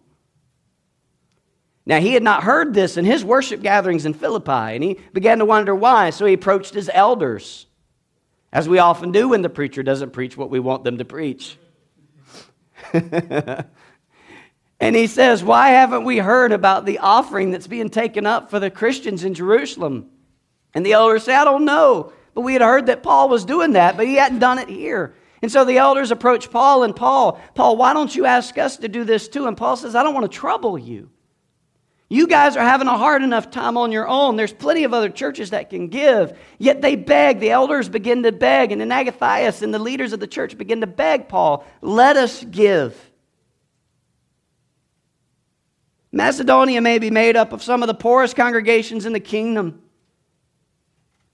Now, 1.85 1.99
he 1.99 2.15
had 2.15 2.23
not 2.23 2.45
heard 2.45 2.75
this 2.75 2.97
in 2.97 3.05
his 3.05 3.25
worship 3.25 3.61
gatherings 3.61 4.07
in 4.07 4.15
Philippi, 4.15 4.53
and 4.53 4.85
he 4.85 5.01
began 5.12 5.39
to 5.39 5.45
wonder 5.45 5.75
why. 5.75 6.11
So 6.11 6.27
he 6.27 6.35
approached 6.35 6.75
his 6.75 6.89
elders, 6.93 7.67
as 8.53 8.69
we 8.69 8.79
often 8.79 9.11
do 9.11 9.31
when 9.31 9.43
the 9.43 9.49
preacher 9.49 9.83
doesn't 9.83 10.12
preach 10.12 10.37
what 10.37 10.51
we 10.51 10.61
want 10.61 10.85
them 10.85 10.99
to 10.99 11.05
preach. 11.05 11.59
and 12.93 13.67
he 14.81 15.09
says, 15.09 15.43
Why 15.43 15.71
haven't 15.71 16.05
we 16.05 16.19
heard 16.19 16.53
about 16.53 16.85
the 16.85 16.99
offering 16.99 17.51
that's 17.51 17.67
being 17.67 17.89
taken 17.89 18.27
up 18.27 18.51
for 18.51 18.61
the 18.61 18.71
Christians 18.71 19.25
in 19.25 19.35
Jerusalem? 19.35 20.11
And 20.75 20.87
the 20.87 20.93
elders 20.93 21.25
say, 21.25 21.35
I 21.35 21.45
don't 21.45 21.65
know. 21.65 22.12
But 22.35 22.43
we 22.43 22.55
had 22.55 22.62
heard 22.62 22.87
that 22.87 23.03
Paul 23.03 23.29
was 23.29 23.45
doing 23.45 23.73
that, 23.73 23.97
but 23.97 24.07
he 24.07 24.15
hadn't 24.15 24.39
done 24.39 24.59
it 24.59 24.69
here. 24.69 25.15
And 25.43 25.51
so 25.51 25.65
the 25.65 25.79
elders 25.79 26.11
approach 26.11 26.51
Paul 26.51 26.85
and 26.85 26.95
Paul, 26.95 27.41
Paul, 27.55 27.77
why 27.77 27.93
don't 27.93 28.15
you 28.15 28.27
ask 28.27 28.57
us 28.59 28.77
to 28.79 28.89
do 28.89 29.05
this 29.05 29.29
too? 29.29 29.47
And 29.47 29.57
Paul 29.57 29.77
says, 29.77 29.95
I 29.95 30.03
don't 30.03 30.15
want 30.15 30.31
to 30.31 30.39
trouble 30.39 30.79
you. 30.79 31.11
You 32.09 32.27
guys 32.27 32.57
are 32.59 32.65
having 32.65 32.89
a 32.89 32.99
hard 32.99 33.23
enough 33.23 33.51
time 33.51 33.79
on 33.79 33.91
your 33.91 34.07
own. 34.07 34.37
There's 34.37 34.53
plenty 34.53 34.85
of 34.85 34.93
other 34.93 35.09
churches 35.09 35.51
that 35.51 35.71
can 35.71 35.89
give. 35.89 36.39
Yet 36.59 36.83
they 36.83 36.95
beg. 36.95 37.41
The 37.41 37.51
elders 37.51 37.89
begin 37.89 38.23
to 38.25 38.33
beg. 38.33 38.71
And 38.71 38.81
then 38.81 38.93
Agathias 38.93 39.62
and 39.62 39.73
the 39.73 39.79
leaders 39.79 40.12
of 40.12 40.21
the 40.21 40.27
church 40.27 40.57
begin 40.59 40.83
to 40.83 40.87
beg 40.87 41.29
Paul, 41.29 41.65
let 41.81 42.19
us 42.19 42.45
give. 42.45 43.11
Macedonia 46.12 46.83
may 46.83 46.99
be 46.99 47.11
made 47.11 47.35
up 47.35 47.55
of 47.55 47.62
some 47.62 47.83
of 47.83 47.87
the 47.87 47.95
poorest 47.95 48.37
congregations 48.37 49.07
in 49.07 49.15
the 49.15 49.21
kingdom. 49.21 49.81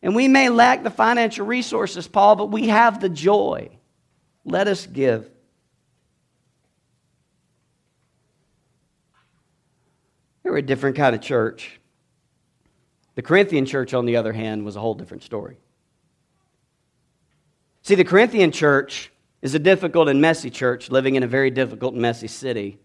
And 0.02 0.14
we 0.14 0.28
may 0.28 0.48
lack 0.48 0.84
the 0.84 0.90
financial 0.90 1.44
resources, 1.44 2.06
Paul, 2.06 2.36
but 2.36 2.50
we 2.50 2.68
have 2.68 3.00
the 3.00 3.08
joy. 3.08 3.70
Let 4.44 4.68
us 4.68 4.86
give. 4.86 5.28
They 10.42 10.50
were 10.50 10.58
a 10.58 10.62
different 10.62 10.96
kind 10.96 11.14
of 11.14 11.20
church. 11.20 11.80
The 13.16 13.22
Corinthian 13.22 13.66
church, 13.66 13.92
on 13.92 14.06
the 14.06 14.16
other 14.16 14.32
hand, 14.32 14.64
was 14.64 14.76
a 14.76 14.80
whole 14.80 14.94
different 14.94 15.24
story. 15.24 15.58
See, 17.82 17.96
the 17.96 18.04
Corinthian 18.04 18.52
church 18.52 19.10
is 19.42 19.54
a 19.54 19.58
difficult 19.58 20.08
and 20.08 20.20
messy 20.20 20.50
church 20.50 20.90
living 20.90 21.16
in 21.16 21.22
a 21.22 21.26
very 21.26 21.50
difficult 21.50 21.94
and 21.94 22.02
messy 22.02 22.28
city. 22.28 22.78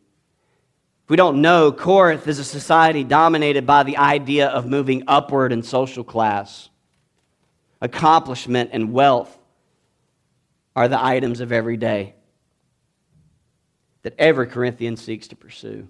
If 1.03 1.09
we 1.09 1.17
don't 1.17 1.41
know, 1.41 1.71
Corinth 1.71 2.27
is 2.27 2.39
a 2.39 2.43
society 2.43 3.03
dominated 3.03 3.67
by 3.67 3.83
the 3.83 3.97
idea 3.97 4.47
of 4.47 4.65
moving 4.65 5.03
upward 5.07 5.51
in 5.51 5.61
social 5.61 6.03
class 6.03 6.69
accomplishment, 7.83 8.69
and 8.73 8.93
wealth 8.93 9.37
are 10.75 10.87
the 10.87 11.03
items 11.03 11.41
of 11.41 11.51
every 11.51 11.77
day 11.77 12.15
that 14.01 14.15
every 14.17 14.47
Corinthian 14.47 14.95
seeks 14.97 15.27
to 15.27 15.35
pursue. 15.35 15.87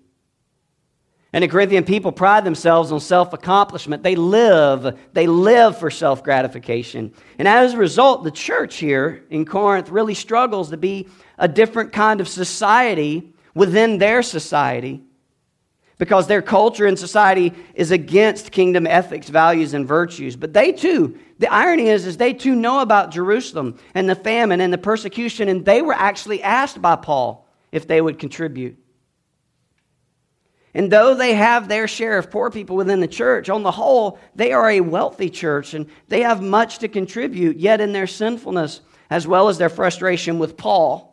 And 1.32 1.44
the 1.44 1.48
Corinthian 1.48 1.84
people 1.84 2.12
pride 2.12 2.46
themselves 2.46 2.92
on 2.92 3.00
self 3.00 3.34
accomplishment. 3.34 4.04
They 4.04 4.16
live, 4.16 5.00
they 5.14 5.28
live 5.28 5.78
for 5.78 5.90
self 5.90 6.24
gratification. 6.24 7.14
And 7.38 7.48
as 7.48 7.74
a 7.74 7.78
result, 7.78 8.24
the 8.24 8.32
church 8.32 8.78
here 8.78 9.24
in 9.30 9.46
Corinth 9.46 9.90
really 9.90 10.14
struggles 10.16 10.72
to 10.72 10.78
be 10.78 11.08
a 11.38 11.48
different 11.48 11.94
kind 11.94 12.22
of 12.22 12.28
society 12.28 13.34
within 13.54 14.00
their 14.00 14.24
society 14.24 15.04
because 16.04 16.28
their 16.28 16.42
culture 16.42 16.86
and 16.86 17.00
society 17.00 17.54
is 17.76 17.92
against 17.92 18.52
kingdom 18.52 18.86
ethics, 18.86 19.30
values, 19.30 19.74
and 19.74 19.88
virtues. 19.88 20.36
But 20.36 20.52
they 20.52 20.74
too, 20.74 21.18
the 21.40 21.48
irony 21.48 21.88
is, 21.88 22.06
is 22.06 22.18
they 22.18 22.34
too 22.34 22.56
know 22.56 22.82
about 22.82 23.12
Jerusalem 23.12 23.80
and 23.94 24.10
the 24.10 24.16
famine 24.16 24.60
and 24.60 24.74
the 24.74 24.78
persecution, 24.78 25.48
and 25.48 25.64
they 25.64 25.82
were 25.82 25.94
actually 25.94 26.44
asked 26.44 26.82
by 26.82 26.98
Paul 26.98 27.48
if 27.72 27.88
they 27.88 28.02
would 28.02 28.20
contribute. 28.20 28.78
And 30.74 30.92
though 30.92 31.16
they 31.16 31.36
have 31.36 31.70
their 31.70 31.88
share 31.88 32.18
of 32.18 32.30
poor 32.30 32.52
people 32.52 32.76
within 32.76 33.00
the 33.00 33.08
church, 33.08 33.50
on 33.50 33.64
the 33.64 33.72
whole, 33.72 34.20
they 34.36 34.52
are 34.52 34.72
a 34.72 34.82
wealthy 34.82 35.30
church 35.30 35.74
and 35.74 35.86
they 36.10 36.24
have 36.24 36.42
much 36.42 36.80
to 36.80 36.90
contribute, 36.90 37.56
yet 37.56 37.80
in 37.80 37.94
their 37.94 38.08
sinfulness, 38.08 38.82
as 39.10 39.26
well 39.26 39.48
as 39.48 39.58
their 39.58 39.70
frustration 39.70 40.38
with 40.38 40.58
Paul, 40.58 41.13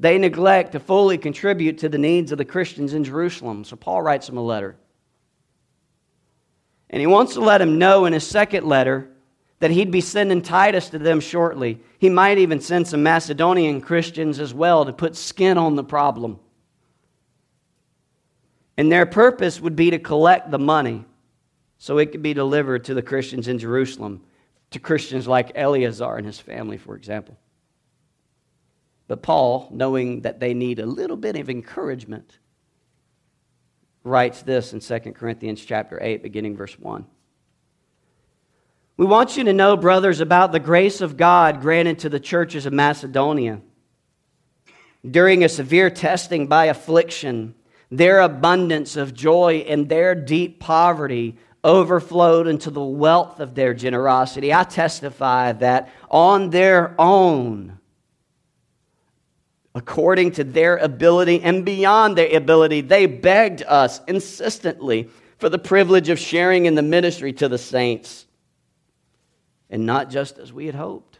they 0.00 0.16
neglect 0.16 0.72
to 0.72 0.80
fully 0.80 1.18
contribute 1.18 1.76
to 1.78 1.88
the 1.90 1.98
needs 1.98 2.32
of 2.32 2.38
the 2.38 2.44
Christians 2.44 2.94
in 2.94 3.04
Jerusalem. 3.04 3.64
So 3.64 3.76
Paul 3.76 4.00
writes 4.00 4.26
them 4.26 4.38
a 4.38 4.42
letter. 4.42 4.76
And 6.88 7.00
he 7.00 7.06
wants 7.06 7.34
to 7.34 7.40
let 7.40 7.58
them 7.58 7.78
know 7.78 8.06
in 8.06 8.14
his 8.14 8.26
second 8.26 8.66
letter 8.66 9.10
that 9.58 9.70
he'd 9.70 9.90
be 9.90 10.00
sending 10.00 10.40
Titus 10.40 10.88
to 10.88 10.98
them 10.98 11.20
shortly. 11.20 11.80
He 11.98 12.08
might 12.08 12.38
even 12.38 12.62
send 12.62 12.88
some 12.88 13.02
Macedonian 13.02 13.82
Christians 13.82 14.40
as 14.40 14.54
well 14.54 14.86
to 14.86 14.92
put 14.92 15.16
skin 15.16 15.58
on 15.58 15.76
the 15.76 15.84
problem. 15.84 16.40
And 18.78 18.90
their 18.90 19.04
purpose 19.04 19.60
would 19.60 19.76
be 19.76 19.90
to 19.90 19.98
collect 19.98 20.50
the 20.50 20.58
money 20.58 21.04
so 21.76 21.98
it 21.98 22.06
could 22.06 22.22
be 22.22 22.32
delivered 22.32 22.84
to 22.84 22.94
the 22.94 23.02
Christians 23.02 23.48
in 23.48 23.58
Jerusalem, 23.58 24.22
to 24.70 24.78
Christians 24.78 25.28
like 25.28 25.52
Eleazar 25.54 26.16
and 26.16 26.26
his 26.26 26.40
family, 26.40 26.78
for 26.78 26.96
example. 26.96 27.36
But 29.10 29.22
Paul, 29.22 29.66
knowing 29.72 30.20
that 30.20 30.38
they 30.38 30.54
need 30.54 30.78
a 30.78 30.86
little 30.86 31.16
bit 31.16 31.34
of 31.34 31.50
encouragement, 31.50 32.38
writes 34.04 34.42
this 34.42 34.72
in 34.72 34.78
2 34.78 35.00
Corinthians 35.14 35.64
chapter 35.64 35.98
8 36.00 36.22
beginning 36.22 36.56
verse 36.56 36.78
1. 36.78 37.04
We 38.96 39.06
want 39.06 39.36
you 39.36 39.42
to 39.42 39.52
know, 39.52 39.76
brothers, 39.76 40.20
about 40.20 40.52
the 40.52 40.60
grace 40.60 41.00
of 41.00 41.16
God 41.16 41.60
granted 41.60 41.98
to 41.98 42.08
the 42.08 42.20
churches 42.20 42.66
of 42.66 42.72
Macedonia. 42.72 43.62
During 45.04 45.42
a 45.42 45.48
severe 45.48 45.90
testing 45.90 46.46
by 46.46 46.66
affliction, 46.66 47.56
their 47.90 48.20
abundance 48.20 48.94
of 48.94 49.12
joy 49.12 49.64
and 49.66 49.88
their 49.88 50.14
deep 50.14 50.60
poverty 50.60 51.36
overflowed 51.64 52.46
into 52.46 52.70
the 52.70 52.80
wealth 52.80 53.40
of 53.40 53.56
their 53.56 53.74
generosity. 53.74 54.54
I 54.54 54.62
testify 54.62 55.50
that 55.50 55.88
on 56.08 56.50
their 56.50 56.94
own, 56.96 57.79
according 59.80 60.30
to 60.30 60.44
their 60.44 60.76
ability 60.76 61.40
and 61.40 61.64
beyond 61.64 62.18
their 62.18 62.36
ability, 62.36 62.82
they 62.82 63.06
begged 63.06 63.62
us 63.62 63.98
insistently 64.06 65.08
for 65.38 65.48
the 65.48 65.58
privilege 65.58 66.10
of 66.10 66.18
sharing 66.18 66.66
in 66.66 66.74
the 66.74 66.82
ministry 66.82 67.32
to 67.32 67.48
the 67.48 67.56
saints, 67.56 68.26
and 69.70 69.86
not 69.86 70.10
just 70.10 70.36
as 70.36 70.52
we 70.52 70.66
had 70.66 70.74
hoped. 70.74 71.18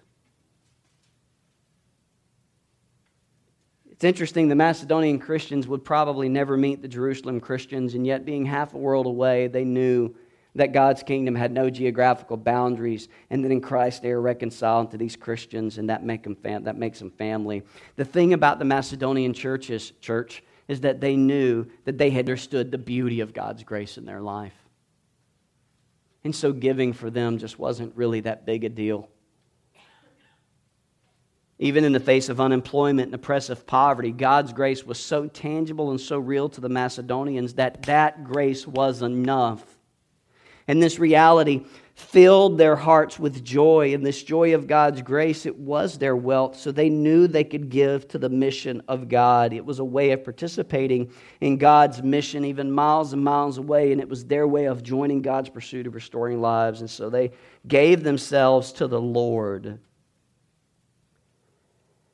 It's 3.91 4.05
interesting, 4.05 4.49
the 4.49 4.55
Macedonian 4.55 5.19
Christians 5.19 5.67
would 5.67 5.83
probably 5.83 6.29
never 6.29 6.55
meet 6.59 6.83
the 6.83 6.89
Jerusalem 6.89 7.41
Christians, 7.41 7.95
and 7.95 8.07
yet, 8.07 8.27
being 8.27 8.45
half 8.45 8.75
a 8.75 8.79
world 8.79 9.07
away, 9.07 9.47
they 9.47 9.65
knew 9.65 10.15
that 10.55 10.73
God's 10.73 11.03
kingdom 11.03 11.35
had 11.35 11.53
no 11.53 11.71
geographical 11.71 12.37
boundaries, 12.37 13.09
and 13.31 13.45
that 13.45 13.53
in 13.53 13.61
Christ 13.61 14.03
they 14.03 14.11
are 14.11 14.21
reconciled 14.21 14.91
to 14.91 14.99
these 14.99 15.17
Christians, 15.17 15.79
and 15.79 15.91
that, 15.91 16.05
make 16.05 16.25
them 16.25 16.37
fam- 16.37 16.65
that 16.65 16.77
makes 16.77 16.99
them 16.99 17.11
family. 17.11 17.63
The 17.97 18.05
thing 18.05 18.33
about 18.33 18.59
the 18.59 18.65
Macedonian 18.65 19.33
churches, 19.33 19.93
church 20.01 20.43
is 20.67 20.81
that 20.83 21.01
they 21.01 21.17
knew 21.17 21.67
that 21.85 21.99
they 21.99 22.11
had 22.11 22.27
understood 22.27 22.71
the 22.71 22.79
beauty 22.79 23.21
of 23.21 23.35
God's 23.35 23.65
grace 23.65 23.99
in 23.99 24.05
their 24.05 24.21
life. 24.21 24.55
And 26.23 26.35
so 26.35 26.53
giving 26.53 26.93
for 26.93 27.11
them 27.11 27.39
just 27.39 27.59
wasn't 27.59 27.97
really 27.97 28.21
that 28.21 28.47
big 28.47 28.65
a 28.65 28.69
deal. 28.69 29.09
Even 31.59 31.85
in 31.85 31.93
the 31.93 32.01
face 32.01 32.29
of 32.29 32.41
unemployment 32.41 33.07
and 33.07 33.15
oppressive 33.15 33.67
poverty, 33.67 34.13
God's 34.13 34.53
grace 34.53 34.85
was 34.85 34.99
so 34.99 35.27
tangible 35.27 35.91
and 35.91 36.01
so 36.01 36.19
real 36.19 36.49
to 36.51 36.61
the 36.61 36.69
Macedonians 36.69 37.55
that 37.55 37.83
that 37.83 38.25
grace 38.25 38.67
was 38.67 39.03
enough 39.03 39.80
and 40.69 40.83
this 40.83 40.99
reality 40.99 41.65
filled 42.01 42.59
their 42.59 42.77
hearts 42.77 43.19
with 43.19 43.45
joy. 43.45 43.95
And 43.95 44.05
this 44.05 44.23
joy 44.23 44.55
of 44.55 44.67
God's 44.67 45.03
grace, 45.03 45.47
it 45.47 45.57
was 45.57 45.99
their 45.99 46.17
wealth. 46.17 46.57
So 46.57 46.73
they 46.73 46.89
knew 46.89 47.27
they 47.27 47.45
could 47.45 47.69
give 47.69 48.09
to 48.09 48.19
the 48.19 48.29
mission 48.29 48.83
of 48.89 49.09
God. 49.09 49.53
It 49.53 49.65
was 49.65 49.79
a 49.79 49.85
way 49.85 50.13
of 50.13 50.25
participating 50.25 51.13
in 51.41 51.59
God's 51.59 52.03
mission, 52.03 52.45
even 52.45 52.73
miles 52.73 53.13
and 53.13 53.23
miles 53.23 53.59
away. 53.59 53.93
And 53.93 54.01
it 54.01 54.09
was 54.09 54.25
their 54.25 54.49
way 54.49 54.65
of 54.65 54.83
joining 54.83 55.23
God's 55.23 55.51
pursuit 55.51 55.87
of 55.87 55.95
restoring 55.95 56.41
lives. 56.41 56.81
And 56.81 56.91
so 56.91 57.11
they 57.11 57.33
gave 57.69 58.03
themselves 58.03 58.73
to 58.73 58.87
the 58.87 59.01
Lord. 59.01 59.79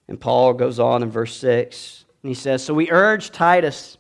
And 0.09 0.21
Paul 0.21 0.55
goes 0.55 0.79
on 0.79 1.03
in 1.03 1.11
verse 1.11 1.37
6, 1.37 2.05
and 2.23 2.29
he 2.29 2.35
says, 2.35 2.62
So 2.62 2.75
we 2.75 2.91
urge 2.91 3.33
Titus 3.33 3.99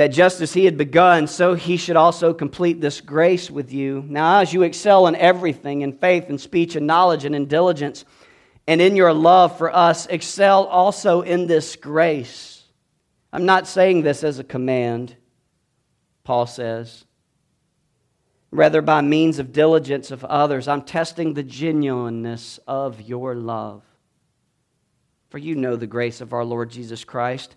that 0.00 0.12
just 0.12 0.40
as 0.40 0.54
he 0.54 0.64
had 0.64 0.78
begun, 0.78 1.26
so 1.26 1.52
he 1.52 1.76
should 1.76 1.94
also 1.94 2.32
complete 2.32 2.80
this 2.80 3.02
grace 3.02 3.50
with 3.50 3.70
you. 3.70 4.02
Now, 4.08 4.40
as 4.40 4.50
you 4.50 4.62
excel 4.62 5.06
in 5.06 5.14
everything, 5.14 5.82
in 5.82 5.92
faith 5.92 6.30
and 6.30 6.40
speech 6.40 6.74
and 6.74 6.86
knowledge 6.86 7.26
and 7.26 7.34
in 7.34 7.44
diligence, 7.44 8.06
and 8.66 8.80
in 8.80 8.96
your 8.96 9.12
love 9.12 9.58
for 9.58 9.70
us, 9.70 10.06
excel 10.06 10.64
also 10.64 11.20
in 11.20 11.46
this 11.46 11.76
grace. 11.76 12.64
I'm 13.30 13.44
not 13.44 13.68
saying 13.68 14.00
this 14.00 14.24
as 14.24 14.38
a 14.38 14.42
command, 14.42 15.16
Paul 16.24 16.46
says, 16.46 17.04
rather 18.50 18.80
by 18.80 19.02
means 19.02 19.38
of 19.38 19.52
diligence 19.52 20.10
of 20.10 20.24
others. 20.24 20.66
I'm 20.66 20.80
testing 20.80 21.34
the 21.34 21.42
genuineness 21.42 22.58
of 22.66 23.02
your 23.02 23.34
love. 23.34 23.82
For 25.28 25.36
you 25.36 25.56
know 25.56 25.76
the 25.76 25.86
grace 25.86 26.22
of 26.22 26.32
our 26.32 26.46
Lord 26.46 26.70
Jesus 26.70 27.04
Christ. 27.04 27.54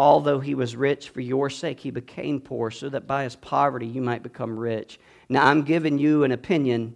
Although 0.00 0.40
he 0.40 0.54
was 0.54 0.76
rich, 0.76 1.10
for 1.10 1.20
your 1.20 1.50
sake 1.50 1.80
he 1.80 1.90
became 1.90 2.40
poor, 2.40 2.70
so 2.70 2.88
that 2.88 3.06
by 3.06 3.24
his 3.24 3.36
poverty 3.36 3.86
you 3.86 4.00
might 4.00 4.22
become 4.22 4.58
rich. 4.58 4.98
Now 5.28 5.46
I'm 5.46 5.60
giving 5.60 5.98
you 5.98 6.24
an 6.24 6.32
opinion 6.32 6.94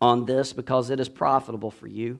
on 0.00 0.24
this 0.24 0.54
because 0.54 0.88
it 0.88 0.98
is 0.98 1.10
profitable 1.10 1.70
for 1.70 1.86
you, 1.86 2.18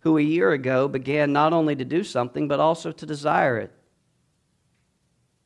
who 0.00 0.18
a 0.18 0.20
year 0.22 0.52
ago 0.52 0.86
began 0.86 1.32
not 1.32 1.54
only 1.54 1.74
to 1.76 1.84
do 1.86 2.04
something, 2.04 2.46
but 2.46 2.60
also 2.60 2.92
to 2.92 3.06
desire 3.06 3.56
it. 3.56 3.72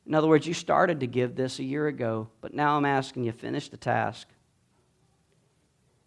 In 0.05 0.13
other 0.13 0.27
words, 0.27 0.45
you 0.45 0.53
started 0.53 0.99
to 0.99 1.07
give 1.07 1.37
this 1.37 1.57
a 1.57 1.63
year 1.63 1.87
ago, 1.87 2.27
but 2.41 2.53
now 2.53 2.75
I'm 2.75 2.83
asking 2.83 3.23
you, 3.23 3.31
finish 3.31 3.69
the 3.69 3.77
task. 3.77 4.27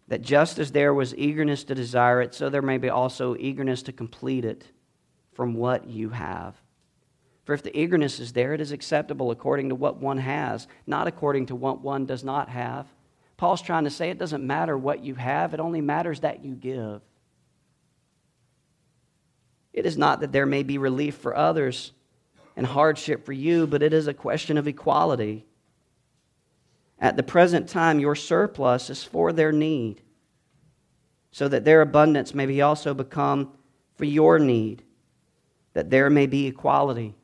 That 0.07 0.21
just 0.21 0.59
as 0.59 0.71
there 0.71 0.93
was 0.93 1.15
eagerness 1.15 1.63
to 1.63 1.73
desire 1.73 2.21
it, 2.21 2.35
so 2.35 2.47
there 2.47 2.61
may 2.61 2.77
be 2.77 2.89
also 2.89 3.35
eagerness 3.35 3.81
to 3.83 3.91
complete 3.91 4.45
it 4.45 4.65
from 5.33 5.55
what 5.55 5.89
you 5.89 6.09
have. 6.09 6.53
For 7.49 7.55
if 7.55 7.63
the 7.63 7.75
eagerness 7.75 8.19
is 8.19 8.33
there, 8.33 8.53
it 8.53 8.61
is 8.61 8.71
acceptable 8.71 9.31
according 9.31 9.69
to 9.69 9.75
what 9.75 9.97
one 9.97 10.19
has, 10.19 10.67
not 10.85 11.07
according 11.07 11.47
to 11.47 11.55
what 11.55 11.81
one 11.81 12.05
does 12.05 12.23
not 12.23 12.47
have. 12.47 12.85
Paul's 13.37 13.63
trying 13.63 13.85
to 13.85 13.89
say 13.89 14.11
it 14.11 14.19
doesn't 14.19 14.45
matter 14.45 14.77
what 14.77 15.03
you 15.03 15.15
have, 15.15 15.55
it 15.55 15.59
only 15.59 15.81
matters 15.81 16.19
that 16.19 16.45
you 16.45 16.53
give. 16.53 17.01
It 19.73 19.87
is 19.87 19.97
not 19.97 20.19
that 20.19 20.31
there 20.31 20.45
may 20.45 20.61
be 20.61 20.77
relief 20.77 21.15
for 21.15 21.35
others 21.35 21.91
and 22.55 22.67
hardship 22.67 23.25
for 23.25 23.33
you, 23.33 23.65
but 23.65 23.81
it 23.81 23.93
is 23.93 24.05
a 24.05 24.13
question 24.13 24.55
of 24.55 24.67
equality. 24.67 25.47
At 26.99 27.17
the 27.17 27.23
present 27.23 27.67
time, 27.67 27.99
your 27.99 28.13
surplus 28.13 28.91
is 28.91 29.03
for 29.03 29.33
their 29.33 29.51
need, 29.51 30.03
so 31.31 31.47
that 31.47 31.65
their 31.65 31.81
abundance 31.81 32.35
may 32.35 32.45
be 32.45 32.61
also 32.61 32.93
become 32.93 33.53
for 33.95 34.05
your 34.05 34.37
need, 34.37 34.83
that 35.73 35.89
there 35.89 36.11
may 36.11 36.27
be 36.27 36.45
equality. 36.45 37.15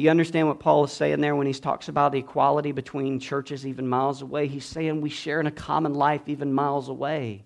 Do 0.00 0.04
you 0.04 0.10
understand 0.10 0.48
what 0.48 0.60
Paul 0.60 0.84
is 0.84 0.92
saying 0.92 1.20
there 1.20 1.36
when 1.36 1.46
he 1.46 1.52
talks 1.52 1.88
about 1.88 2.12
the 2.12 2.20
equality 2.20 2.72
between 2.72 3.20
churches 3.20 3.66
even 3.66 3.86
miles 3.86 4.22
away? 4.22 4.46
He's 4.46 4.64
saying 4.64 5.02
we 5.02 5.10
share 5.10 5.40
in 5.40 5.46
a 5.46 5.50
common 5.50 5.92
life 5.92 6.22
even 6.26 6.54
miles 6.54 6.88
away. 6.88 7.44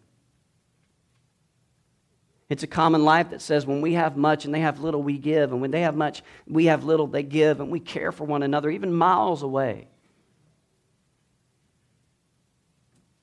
It's 2.48 2.62
a 2.62 2.68
common 2.68 3.04
life 3.04 3.30
that 3.30 3.42
says 3.42 3.66
when 3.66 3.80
we 3.80 3.94
have 3.94 4.16
much 4.16 4.44
and 4.44 4.54
they 4.54 4.60
have 4.60 4.78
little, 4.78 5.02
we 5.02 5.18
give. 5.18 5.50
And 5.50 5.60
when 5.60 5.72
they 5.72 5.80
have 5.80 5.96
much, 5.96 6.22
we 6.46 6.66
have 6.66 6.84
little, 6.84 7.08
they 7.08 7.24
give. 7.24 7.58
And 7.58 7.72
we 7.72 7.80
care 7.80 8.12
for 8.12 8.22
one 8.22 8.44
another, 8.44 8.70
even 8.70 8.94
miles 8.94 9.42
away. 9.42 9.88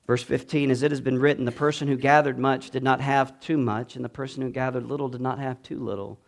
Verse 0.06 0.22
15, 0.22 0.70
as 0.70 0.82
it 0.82 0.90
has 0.90 1.00
been 1.00 1.18
written, 1.18 1.46
the 1.46 1.52
person 1.52 1.88
who 1.88 1.96
gathered 1.96 2.38
much 2.38 2.68
did 2.68 2.82
not 2.82 3.00
have 3.00 3.40
too 3.40 3.56
much, 3.56 3.96
and 3.96 4.04
the 4.04 4.10
person 4.10 4.42
who 4.42 4.50
gathered 4.50 4.84
little 4.84 5.08
did 5.08 5.22
not 5.22 5.38
have 5.38 5.62
too 5.62 5.82
little. 5.82 6.20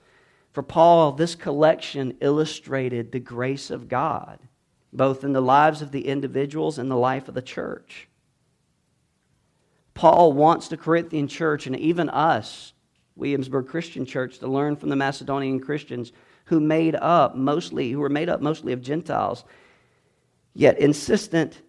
For 0.54 0.62
Paul, 0.62 1.12
this 1.12 1.34
collection 1.34 2.16
illustrated 2.20 3.10
the 3.10 3.18
grace 3.18 3.70
of 3.70 3.88
God, 3.88 4.38
both 4.92 5.24
in 5.24 5.32
the 5.32 5.40
lives 5.40 5.82
of 5.82 5.90
the 5.90 6.06
individuals 6.06 6.78
and 6.78 6.88
the 6.88 6.96
life 6.96 7.26
of 7.26 7.34
the 7.34 7.42
church. 7.42 8.08
Paul 9.94 10.32
wants 10.32 10.68
the 10.68 10.76
Corinthian 10.76 11.26
church 11.26 11.66
and 11.66 11.76
even 11.76 12.08
us 12.08 12.72
Williamsburg 13.16 13.66
Christian 13.66 14.06
Church 14.06 14.38
to 14.38 14.46
learn 14.46 14.76
from 14.76 14.90
the 14.90 14.96
Macedonian 14.96 15.58
Christians 15.58 16.12
who 16.46 16.60
made 16.60 16.94
up 16.94 17.34
mostly 17.34 17.90
who 17.90 17.98
were 17.98 18.08
made 18.08 18.28
up 18.28 18.40
mostly 18.40 18.72
of 18.72 18.80
Gentiles, 18.80 19.44
yet 20.52 20.78
insistent 20.78 21.62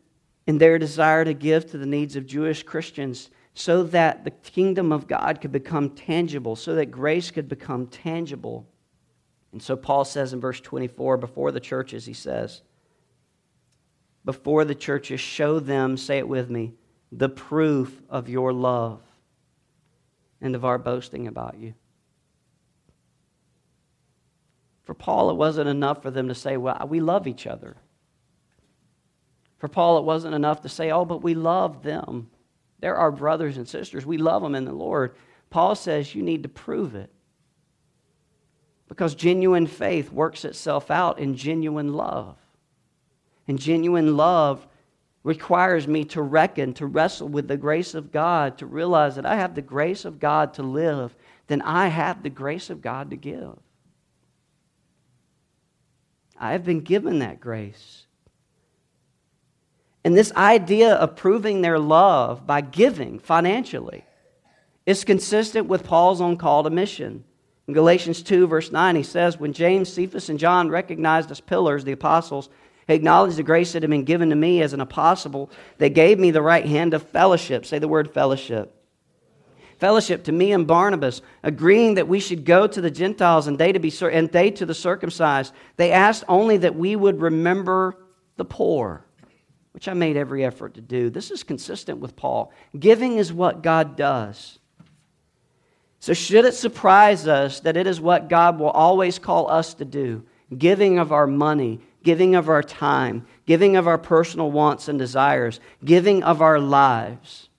in 0.45 0.59
their 0.59 0.77
desire 0.77 1.25
to 1.25 1.33
give 1.33 1.69
to 1.71 1.79
the 1.79 1.85
needs 1.87 2.15
of 2.15 2.27
Jewish 2.27 2.61
Christians 2.61 3.31
so 3.55 3.81
that 3.83 4.25
the 4.25 4.31
kingdom 4.31 4.91
of 4.91 5.07
God 5.07 5.41
could 5.41 5.51
become 5.51 5.89
tangible, 5.91 6.55
so 6.55 6.75
that 6.75 6.91
grace 6.91 7.31
could 7.31 7.47
become 7.47 7.87
tangible. 7.87 8.67
And 9.55 9.63
so 9.63 9.77
Paul 9.77 10.03
says 10.03 10.33
in 10.33 10.41
verse 10.41 10.59
24, 10.59 11.15
before 11.15 11.49
the 11.53 11.61
churches, 11.61 12.05
he 12.05 12.11
says, 12.11 12.61
before 14.25 14.65
the 14.65 14.75
churches, 14.75 15.21
show 15.21 15.61
them, 15.61 15.95
say 15.95 16.17
it 16.17 16.27
with 16.27 16.49
me, 16.49 16.73
the 17.09 17.29
proof 17.29 18.01
of 18.09 18.27
your 18.27 18.51
love 18.51 18.99
and 20.41 20.55
of 20.55 20.65
our 20.65 20.77
boasting 20.77 21.25
about 21.25 21.57
you. 21.57 21.73
For 24.83 24.93
Paul, 24.93 25.29
it 25.29 25.37
wasn't 25.37 25.69
enough 25.69 26.01
for 26.01 26.11
them 26.11 26.27
to 26.27 26.35
say, 26.35 26.57
Well, 26.57 26.85
we 26.89 26.99
love 26.99 27.25
each 27.25 27.47
other. 27.47 27.77
For 29.57 29.69
Paul, 29.69 29.99
it 29.99 30.03
wasn't 30.03 30.35
enough 30.35 30.63
to 30.63 30.69
say, 30.69 30.91
Oh, 30.91 31.05
but 31.05 31.23
we 31.23 31.33
love 31.33 31.81
them. 31.81 32.29
They're 32.79 32.97
our 32.97 33.09
brothers 33.09 33.55
and 33.55 33.69
sisters. 33.69 34.05
We 34.05 34.17
love 34.17 34.41
them 34.41 34.53
in 34.53 34.65
the 34.65 34.73
Lord. 34.73 35.15
Paul 35.49 35.75
says 35.75 36.13
you 36.13 36.23
need 36.23 36.43
to 36.43 36.49
prove 36.49 36.93
it. 36.93 37.09
Because 38.87 39.15
genuine 39.15 39.67
faith 39.67 40.11
works 40.11 40.45
itself 40.45 40.91
out 40.91 41.19
in 41.19 41.35
genuine 41.35 41.93
love. 41.93 42.37
And 43.47 43.59
genuine 43.59 44.15
love 44.15 44.65
requires 45.23 45.87
me 45.87 46.05
to 46.05 46.21
reckon, 46.21 46.73
to 46.75 46.85
wrestle 46.85 47.27
with 47.27 47.47
the 47.47 47.57
grace 47.57 47.95
of 47.95 48.11
God, 48.11 48.59
to 48.59 48.67
realize 48.67 49.15
that 49.15 49.25
I 49.25 49.35
have 49.37 49.55
the 49.55 49.61
grace 49.61 50.05
of 50.05 50.19
God 50.19 50.53
to 50.55 50.63
live, 50.63 51.15
then 51.47 51.63
I 51.63 51.87
have 51.87 52.21
the 52.21 52.29
grace 52.29 52.69
of 52.69 52.81
God 52.81 53.09
to 53.09 53.15
give. 53.15 53.57
I 56.37 56.51
have 56.51 56.63
been 56.63 56.81
given 56.81 57.19
that 57.19 57.39
grace. 57.39 58.05
And 60.03 60.15
this 60.15 60.31
idea 60.33 60.93
of 60.93 61.15
proving 61.15 61.61
their 61.61 61.79
love 61.79 62.45
by 62.45 62.61
giving 62.61 63.17
financially 63.17 64.05
is 64.85 65.03
consistent 65.03 65.65
with 65.65 65.83
Paul's 65.83 66.21
own 66.21 66.37
call 66.37 66.63
to 66.63 66.69
mission. 66.69 67.23
In 67.67 67.73
Galatians 67.73 68.21
2, 68.21 68.47
verse 68.47 68.71
9, 68.71 68.95
he 68.95 69.03
says, 69.03 69.39
When 69.39 69.53
James, 69.53 69.91
Cephas, 69.91 70.29
and 70.29 70.37
John 70.37 70.69
recognized 70.69 71.31
as 71.31 71.41
pillars 71.41 71.83
the 71.83 71.93
apostles, 71.93 72.49
acknowledged 72.87 73.37
the 73.37 73.43
grace 73.43 73.73
that 73.73 73.81
had 73.81 73.89
been 73.89 74.03
given 74.03 74.29
to 74.29 74.35
me 74.35 74.61
as 74.61 74.73
an 74.73 74.81
apostle. 74.81 75.49
They 75.79 75.89
gave 75.89 76.19
me 76.19 76.31
the 76.31 76.41
right 76.41 76.65
hand 76.65 76.93
of 76.93 77.07
fellowship. 77.09 77.65
Say 77.65 77.79
the 77.79 77.87
word 77.87 78.13
fellowship. 78.13 78.71
Fellowship 79.79 80.23
to 80.25 80.31
me 80.31 80.53
and 80.53 80.67
Barnabas, 80.67 81.21
agreeing 81.43 81.95
that 81.95 82.07
we 82.07 82.19
should 82.19 82.45
go 82.45 82.65
to 82.65 82.79
the 82.79 82.91
Gentiles 82.91 83.47
and 83.47 83.57
they 83.57 83.73
to 83.73 83.79
be 83.79 83.91
and 84.09 84.31
they 84.31 84.51
to 84.51 84.65
the 84.65 84.73
circumcised. 84.73 85.53
They 85.75 85.91
asked 85.91 86.23
only 86.29 86.57
that 86.57 86.75
we 86.75 86.95
would 86.95 87.19
remember 87.19 87.97
the 88.37 88.45
poor, 88.45 89.05
which 89.71 89.89
I 89.89 89.93
made 89.93 90.15
every 90.15 90.45
effort 90.45 90.75
to 90.75 90.81
do. 90.81 91.09
This 91.09 91.29
is 91.29 91.43
consistent 91.43 91.99
with 91.99 92.15
Paul. 92.15 92.53
Giving 92.77 93.17
is 93.17 93.33
what 93.33 93.63
God 93.63 93.97
does. 93.97 94.59
So, 96.05 96.13
should 96.13 96.45
it 96.45 96.53
surprise 96.53 97.27
us 97.27 97.61
that 97.61 97.75
it 97.75 97.87
is 97.87 97.99
what 97.99 98.29
God 98.29 98.59
will 98.59 98.69
always 98.69 99.17
call 99.17 99.49
us 99.49 99.73
to 99.73 99.85
do? 99.85 100.23
Giving 100.55 100.99
of 100.99 101.11
our 101.11 101.25
money, 101.25 101.79
giving 102.03 102.35
of 102.35 102.47
our 102.47 102.61
time, 102.61 103.25
giving 103.47 103.75
of 103.75 103.87
our 103.87 103.97
personal 103.97 104.51
wants 104.51 104.87
and 104.87 104.99
desires, 104.99 105.59
giving 105.83 106.21
of 106.21 106.43
our 106.43 106.59
lives. 106.59 107.49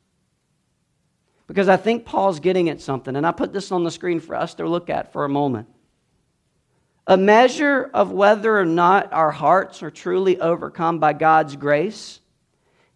Because 1.48 1.68
I 1.68 1.76
think 1.76 2.04
Paul's 2.04 2.38
getting 2.38 2.68
at 2.68 2.80
something, 2.80 3.16
and 3.16 3.26
I 3.26 3.32
put 3.32 3.52
this 3.52 3.72
on 3.72 3.82
the 3.82 3.90
screen 3.90 4.20
for 4.20 4.36
us 4.36 4.54
to 4.54 4.68
look 4.68 4.90
at 4.90 5.12
for 5.12 5.24
a 5.24 5.28
moment. 5.28 5.66
A 7.08 7.16
measure 7.16 7.90
of 7.92 8.12
whether 8.12 8.56
or 8.56 8.64
not 8.64 9.12
our 9.12 9.32
hearts 9.32 9.82
are 9.82 9.90
truly 9.90 10.40
overcome 10.40 11.00
by 11.00 11.14
God's 11.14 11.56
grace 11.56 12.20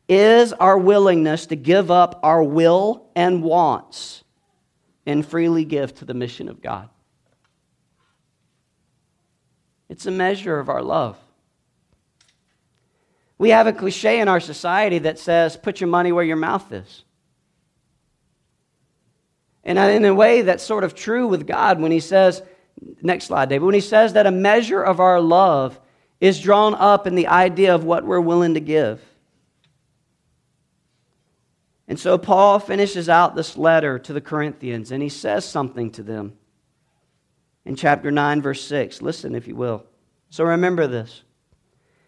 is 0.09 0.53
our 0.53 0.79
willingness 0.79 1.47
to 1.47 1.57
give 1.57 1.91
up 1.91 2.21
our 2.23 2.41
will 2.41 3.11
and 3.17 3.43
wants 3.43 4.23
and 5.11 5.27
freely 5.27 5.65
give 5.65 5.95
to 5.97 6.05
the 6.05 6.15
mission 6.15 6.49
of 6.49 6.63
God. 6.63 6.89
It's 9.89 10.07
a 10.07 10.11
measure 10.11 10.59
of 10.59 10.69
our 10.69 10.83
love. 10.83 11.17
We 13.39 13.51
have 13.51 13.67
a 13.67 13.73
cliche 13.73 14.21
in 14.21 14.29
our 14.29 14.41
society 14.41 14.99
that 14.99 15.19
says, 15.19 15.57
put 15.57 15.81
your 15.81 15.89
money 15.89 16.13
where 16.13 16.25
your 16.25 16.37
mouth 16.37 16.71
is. 16.73 17.05
And 19.65 19.79
in 19.79 20.05
a 20.05 20.15
way, 20.15 20.43
that's 20.43 20.63
sort 20.63 20.85
of 20.85 20.95
true 20.95 21.27
with 21.27 21.47
God 21.47 21.81
when 21.81 21.91
He 21.91 22.01
says, 22.01 22.43
next 23.03 23.25
slide, 23.25 23.49
David, 23.49 23.65
when 23.65 23.75
He 23.75 23.81
says 23.81 24.13
that 24.13 24.27
a 24.27 24.31
measure 24.31 24.83
of 24.83 25.01
our 25.01 25.21
love 25.21 25.79
is 26.21 26.41
drawn 26.41 26.75
up 26.75 27.07
in 27.07 27.15
the 27.15 27.27
idea 27.27 27.75
of 27.75 27.85
what 27.85 28.05
we're 28.05 28.21
willing 28.21 28.55
to 28.55 28.61
give. 28.61 29.03
And 31.91 31.99
so 31.99 32.19
Paul 32.19 32.61
finishes 32.61 33.09
out 33.09 33.35
this 33.35 33.57
letter 33.57 33.99
to 33.99 34.13
the 34.13 34.21
Corinthians 34.21 34.93
and 34.93 35.03
he 35.03 35.09
says 35.09 35.45
something 35.45 35.91
to 35.91 36.05
them 36.05 36.35
in 37.65 37.75
chapter 37.75 38.13
9, 38.13 38.41
verse 38.41 38.63
6. 38.63 39.03
Listen, 39.03 39.35
if 39.35 39.49
you 39.49 39.57
will. 39.57 39.85
So 40.31 40.45
remember 40.45 40.87
this. 40.87 41.25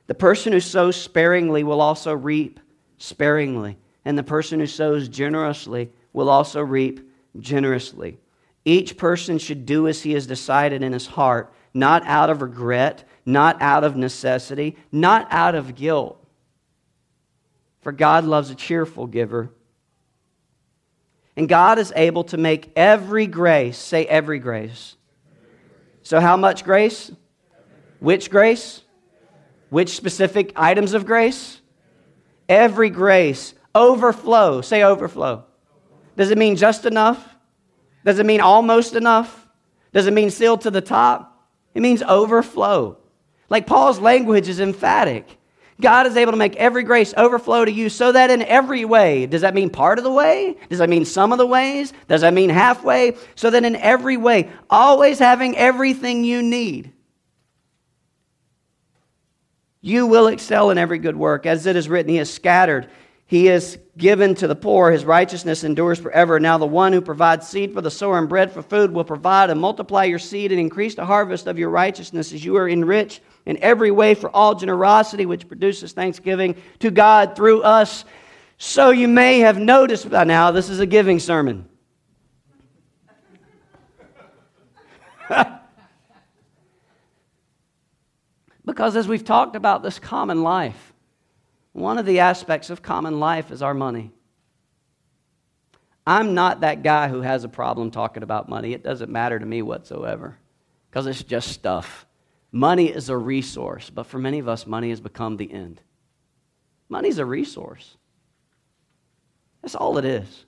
The 0.07 0.15
person 0.15 0.53
who 0.53 0.61
sows 0.61 0.95
sparingly 0.95 1.65
will 1.65 1.81
also 1.81 2.15
reap 2.15 2.61
sparingly, 2.97 3.77
and 4.05 4.17
the 4.17 4.23
person 4.23 4.61
who 4.61 4.69
sows 4.69 5.09
generously 5.09 5.91
will 6.13 6.31
also 6.31 6.61
reap 6.61 7.01
generously. 7.41 8.19
Each 8.65 8.97
person 8.97 9.37
should 9.37 9.67
do 9.67 9.89
as 9.89 10.03
he 10.03 10.13
has 10.13 10.29
decided 10.29 10.85
in 10.85 10.93
his 10.93 11.09
heart, 11.09 11.53
not 11.75 12.07
out 12.07 12.31
of 12.31 12.41
regret, 12.41 13.03
not 13.27 13.61
out 13.61 13.83
of 13.83 13.97
necessity, 13.97 14.77
not 14.93 15.27
out 15.33 15.57
of 15.57 15.75
guilt. 15.75 16.25
For 17.81 17.91
God 17.91 18.25
loves 18.25 18.49
a 18.49 18.55
cheerful 18.55 19.09
giver. 19.09 19.51
And 21.37 21.49
God 21.49 21.79
is 21.79 21.93
able 21.97 22.25
to 22.25 22.37
make 22.37 22.71
every 22.77 23.27
grace, 23.27 23.79
say 23.79 24.07
every 24.07 24.39
grace. 24.39 24.97
So, 26.03 26.21
how 26.21 26.37
much 26.37 26.65
grace? 26.65 27.11
Which 28.01 28.31
grace? 28.31 28.83
Which 29.71 29.91
specific 29.91 30.53
items 30.57 30.93
of 30.93 31.07
grace? 31.07 31.61
Every 32.49 32.91
grace. 32.91 33.55
Overflow. 33.75 34.61
Say 34.61 34.83
overflow. 34.83 35.45
Does 36.17 36.31
it 36.31 36.37
mean 36.37 36.57
just 36.57 36.85
enough? 36.85 37.37
Does 38.05 38.19
it 38.19 38.27
mean 38.27 38.41
almost 38.41 38.95
enough? 38.95 39.47
Does 39.93 40.07
it 40.07 40.13
mean 40.13 40.31
still 40.31 40.59
to 40.59 40.71
the 40.71 40.81
top? 40.81 41.49
It 41.75 41.81
means 41.81 42.03
overflow. 42.03 42.99
Like 43.49 43.67
Paul's 43.67 43.99
language 43.99 44.49
is 44.49 44.61
emphatic. 44.61 45.39
God 45.81 46.07
is 46.07 46.17
able 46.17 46.33
to 46.33 46.39
make 46.39 46.55
every 46.57 46.85
grace 46.85 47.13
overflow 47.17 47.65
to 47.65 47.73
you 47.73 47.89
so 47.89 48.13
that 48.13 48.31
in 48.31 48.43
every 48.43 48.85
way, 48.85 49.27
does 49.27 49.41
that 49.41 49.55
mean 49.55 49.71
part 49.71 49.99
of 49.99 50.05
the 50.05 50.13
way? 50.13 50.57
Does 50.69 50.79
that 50.79 50.89
mean 50.89 51.05
some 51.05 51.33
of 51.33 51.39
the 51.39 51.47
ways? 51.47 51.93
Does 52.09 52.21
that 52.21 52.35
mean 52.35 52.51
halfway? 52.51 53.17
So 53.35 53.51
that 53.51 53.65
in 53.65 53.77
every 53.77 54.17
way, 54.17 54.51
always 54.71 55.19
having 55.19 55.57
everything 55.57 56.25
you 56.25 56.43
need, 56.43 56.93
you 59.81 60.07
will 60.07 60.29
excel 60.29 60.71
in 60.71 60.79
every 60.79 60.99
good 60.99 61.17
work. 61.17 61.45
As 61.45 61.67
it 61.67 61.75
is 61.75 61.89
written, 61.89 62.11
He 62.11 62.17
has 62.17 62.33
scattered 62.33 62.89
he 63.33 63.49
is 63.49 63.79
given 63.97 64.35
to 64.35 64.47
the 64.47 64.55
poor. 64.55 64.91
His 64.91 65.07
righteousness 65.07 65.65
endures 65.65 65.99
forever. 65.99 66.39
Now, 66.39 66.59
the 66.59 66.67
one 66.67 66.93
who 66.93 67.01
provides 67.01 67.49
seed 67.49 67.73
for 67.73 67.81
the 67.81 67.91
sower 67.91 68.19
and 68.19 68.29
bread 68.29 68.53
for 68.53 68.61
food 68.61 68.93
will 68.93 69.05
provide 69.05 69.49
and 69.49 69.59
multiply 69.59 70.05
your 70.05 70.19
seed 70.19 70.53
and 70.53 70.61
increase 70.61 70.95
the 70.97 71.07
harvest 71.07 71.47
of 71.47 71.59
your 71.59 71.71
righteousness 71.71 72.35
as 72.35 72.45
you 72.45 72.59
are 72.59 72.69
enriched 72.69 73.23
in 73.47 73.57
every 73.63 73.91
way 73.91 74.15
for 74.15 74.29
all 74.37 74.55
generosity, 74.55 75.25
which 75.25 75.49
produces 75.49 75.93
thanksgiving 75.93 76.57
to 76.81 76.91
God 76.91 77.35
through 77.35 77.63
us. 77.63 78.05
So, 78.59 78.91
you 78.91 79.09
may 79.09 79.39
have 79.39 79.59
noticed 79.59 80.11
by 80.11 80.25
now 80.25 80.51
this 80.51 80.69
is 80.69 80.81
a 80.81 80.87
giving 80.87 81.19
sermon. 81.19 81.67
because 88.67 88.95
as 88.95 89.09
we've 89.09 89.25
talked 89.25 89.57
about 89.57 89.83
this 89.83 89.99
common 89.99 90.43
life, 90.43 90.93
one 91.73 91.99
of 91.99 92.07
the 92.07 92.21
aspects 92.21 92.71
of 92.71 92.83
common 92.83 93.19
life 93.19 93.51
is 93.51 93.63
our 93.63 93.75
money. 93.75 94.13
I'm 96.07 96.35
not 96.35 96.61
that 96.61 96.83
guy 96.83 97.09
who 97.09 97.21
has 97.21 97.45
a 97.45 97.49
problem 97.49 97.91
talking 97.91 98.23
about 98.23 98.49
money. 98.49 98.73
It 98.73 98.83
doesn't 98.83 99.11
matter 99.11 99.39
to 99.39 99.47
me 99.47 99.63
whatsoever 99.63 100.37
because 100.91 101.07
it's 101.07 101.23
just 101.23 101.49
stuff. 101.49 102.07
Money 102.51 102.89
is 102.89 103.09
a 103.09 103.17
resource, 103.17 103.89
but 103.89 104.07
for 104.07 104.19
many 104.19 104.39
of 104.39 104.49
us, 104.49 104.67
money 104.67 104.91
has 104.91 105.01
become 105.01 105.37
the 105.37 105.51
end. 105.51 105.81
Money 106.89 107.09
is 107.09 107.19
a 107.19 107.25
resource. 107.25 107.97
That's 109.63 109.75
all 109.75 109.97
it 109.97 110.05
is. 110.05 110.45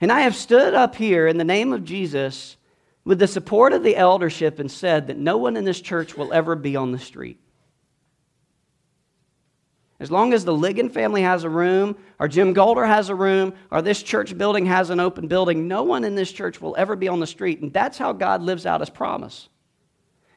And 0.00 0.12
I 0.12 0.20
have 0.20 0.36
stood 0.36 0.74
up 0.74 0.94
here 0.94 1.26
in 1.26 1.38
the 1.38 1.44
name 1.44 1.72
of 1.72 1.84
Jesus 1.84 2.56
with 3.04 3.18
the 3.18 3.26
support 3.26 3.72
of 3.72 3.82
the 3.82 3.96
eldership 3.96 4.58
and 4.58 4.70
said 4.70 5.06
that 5.06 5.16
no 5.16 5.38
one 5.38 5.56
in 5.56 5.64
this 5.64 5.80
church 5.80 6.16
will 6.16 6.32
ever 6.32 6.54
be 6.54 6.76
on 6.76 6.92
the 6.92 6.98
street. 6.98 7.40
As 10.00 10.12
long 10.12 10.32
as 10.32 10.44
the 10.44 10.52
Ligon 10.52 10.92
family 10.92 11.22
has 11.22 11.42
a 11.42 11.50
room, 11.50 11.96
or 12.20 12.28
Jim 12.28 12.52
Golder 12.52 12.86
has 12.86 13.08
a 13.08 13.16
room, 13.16 13.52
or 13.70 13.82
this 13.82 14.00
church 14.00 14.38
building 14.38 14.66
has 14.66 14.90
an 14.90 15.00
open 15.00 15.26
building, 15.26 15.66
no 15.66 15.82
one 15.82 16.04
in 16.04 16.14
this 16.14 16.30
church 16.30 16.60
will 16.60 16.76
ever 16.78 16.94
be 16.94 17.08
on 17.08 17.18
the 17.18 17.26
street. 17.26 17.60
And 17.60 17.72
that's 17.72 17.98
how 17.98 18.12
God 18.12 18.42
lives 18.42 18.64
out 18.64 18.80
his 18.80 18.90
promise. 18.90 19.48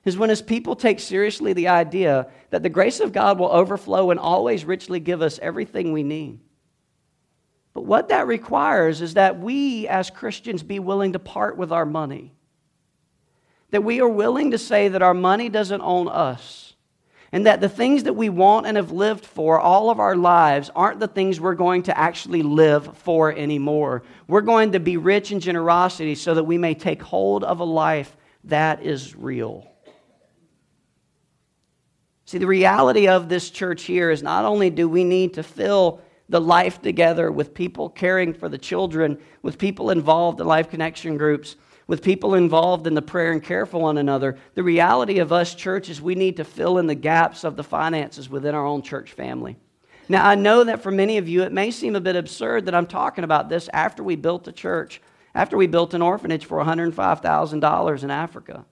Is 0.04 0.18
when 0.18 0.32
his 0.32 0.42
people 0.42 0.76
take 0.76 1.00
seriously 1.00 1.54
the 1.54 1.68
idea 1.68 2.28
that 2.50 2.64
the 2.64 2.70
grace 2.70 3.00
of 3.00 3.14
God 3.14 3.38
will 3.38 3.52
overflow 3.52 4.10
and 4.10 4.20
always 4.20 4.66
richly 4.66 5.00
give 5.00 5.22
us 5.22 5.38
everything 5.40 5.92
we 5.92 6.02
need. 6.02 6.40
But 7.74 7.86
what 7.86 8.10
that 8.10 8.26
requires 8.26 9.00
is 9.02 9.14
that 9.14 9.40
we 9.40 9.88
as 9.88 10.10
Christians 10.10 10.64
be 10.64 10.80
willing 10.80 11.14
to 11.14 11.20
part 11.20 11.56
with 11.56 11.72
our 11.72 11.86
money. 11.86 12.34
That 13.70 13.84
we 13.84 14.02
are 14.02 14.10
willing 14.10 14.52
to 14.52 14.58
say 14.58 14.88
that 14.88 15.04
our 15.04 15.14
money 15.14 15.50
doesn't 15.50 15.82
own 15.82 16.08
us 16.08 16.71
and 17.32 17.46
that 17.46 17.62
the 17.62 17.70
things 17.70 18.04
that 18.04 18.14
we 18.14 18.30
want 18.30 18.68
and 18.68 18.76
have 18.76 18.92
lived 18.92 19.26
for 19.26 19.60
all 19.60 19.90
of 19.90 20.00
our 20.00 20.16
lives 20.16 20.70
aren't 20.76 21.00
the 21.00 21.08
things 21.08 21.40
we're 21.40 21.56
going 21.56 21.84
to 21.84 21.98
actually 21.98 22.44
live 22.44 22.98
for 22.98 23.32
anymore. 23.32 24.04
We're 24.28 24.42
going 24.42 24.74
to 24.74 24.80
be 24.80 24.98
rich 24.98 25.32
in 25.32 25.40
generosity 25.40 26.16
so 26.16 26.34
that 26.34 26.44
we 26.44 26.58
may 26.58 26.74
take 26.74 27.02
hold 27.02 27.44
of 27.44 27.60
a 27.62 27.66
life 27.66 28.18
that 28.46 28.84
is 28.84 29.16
real. 29.16 29.66
See, 32.26 32.38
the 32.38 32.48
reality 32.48 33.08
of 33.08 33.30
this 33.30 33.50
church 33.50 33.84
here 33.84 34.10
is 34.10 34.22
not 34.22 34.46
only 34.46 34.70
do 34.70 34.90
we 34.90 35.04
need 35.04 35.34
to 35.36 35.44
fill 35.44 36.02
the 36.28 36.42
life 36.42 36.82
together 36.82 37.32
with 37.32 37.54
people 37.54 37.90
caring 37.90 38.34
for 38.34 38.50
the 38.50 38.58
children, 38.58 39.18
with 39.42 39.58
people 39.58 39.90
involved 39.90 40.40
in 40.40 40.48
life 40.48 40.70
connection 40.70 41.18
groups 41.18 41.56
with 41.88 42.04
people 42.04 42.36
involved 42.36 42.88
in 42.88 42.94
the 42.94 43.02
prayer 43.02 43.32
and 43.32 43.44
care 43.44 43.66
for 43.66 43.82
one 43.82 43.98
another. 43.98 44.38
The 44.54 44.64
reality 44.64 45.20
of 45.20 45.32
us, 45.32 45.56
church, 45.56 45.90
is 45.90 46.02
we 46.02 46.16
need 46.16 46.38
to 46.38 46.44
fill 46.44 46.78
in 46.78 46.88
the 46.88 46.96
gaps 46.96 47.44
of 47.44 47.56
the 47.56 47.64
finances 47.64 48.30
within 48.30 48.56
our 48.56 48.66
own 48.66 48.82
church 48.82 49.12
family. 49.14 49.58
Now, 50.08 50.28
I 50.28 50.36
know 50.36 50.64
that 50.64 50.82
for 50.82 50.92
many 50.92 51.18
of 51.18 51.30
you, 51.30 51.44
it 51.44 51.52
may 51.52 51.72
seem 51.72 51.96
a 51.96 52.02
bit 52.02 52.16
absurd 52.16 52.66
that 52.66 52.76
I'm 52.76 52.88
talking 52.88 53.24
about 53.24 53.50
this 53.50 53.70
after 53.72 54.04
we 54.04 54.16
built 54.16 54.48
a 54.48 54.52
church, 54.52 55.02
after 55.34 55.58
we 55.58 55.68
built 55.68 55.94
an 55.94 56.02
orphanage 56.02 56.46
for 56.46 56.58
$105,000 56.58 58.04
in 58.04 58.12
Africa. 58.12 58.66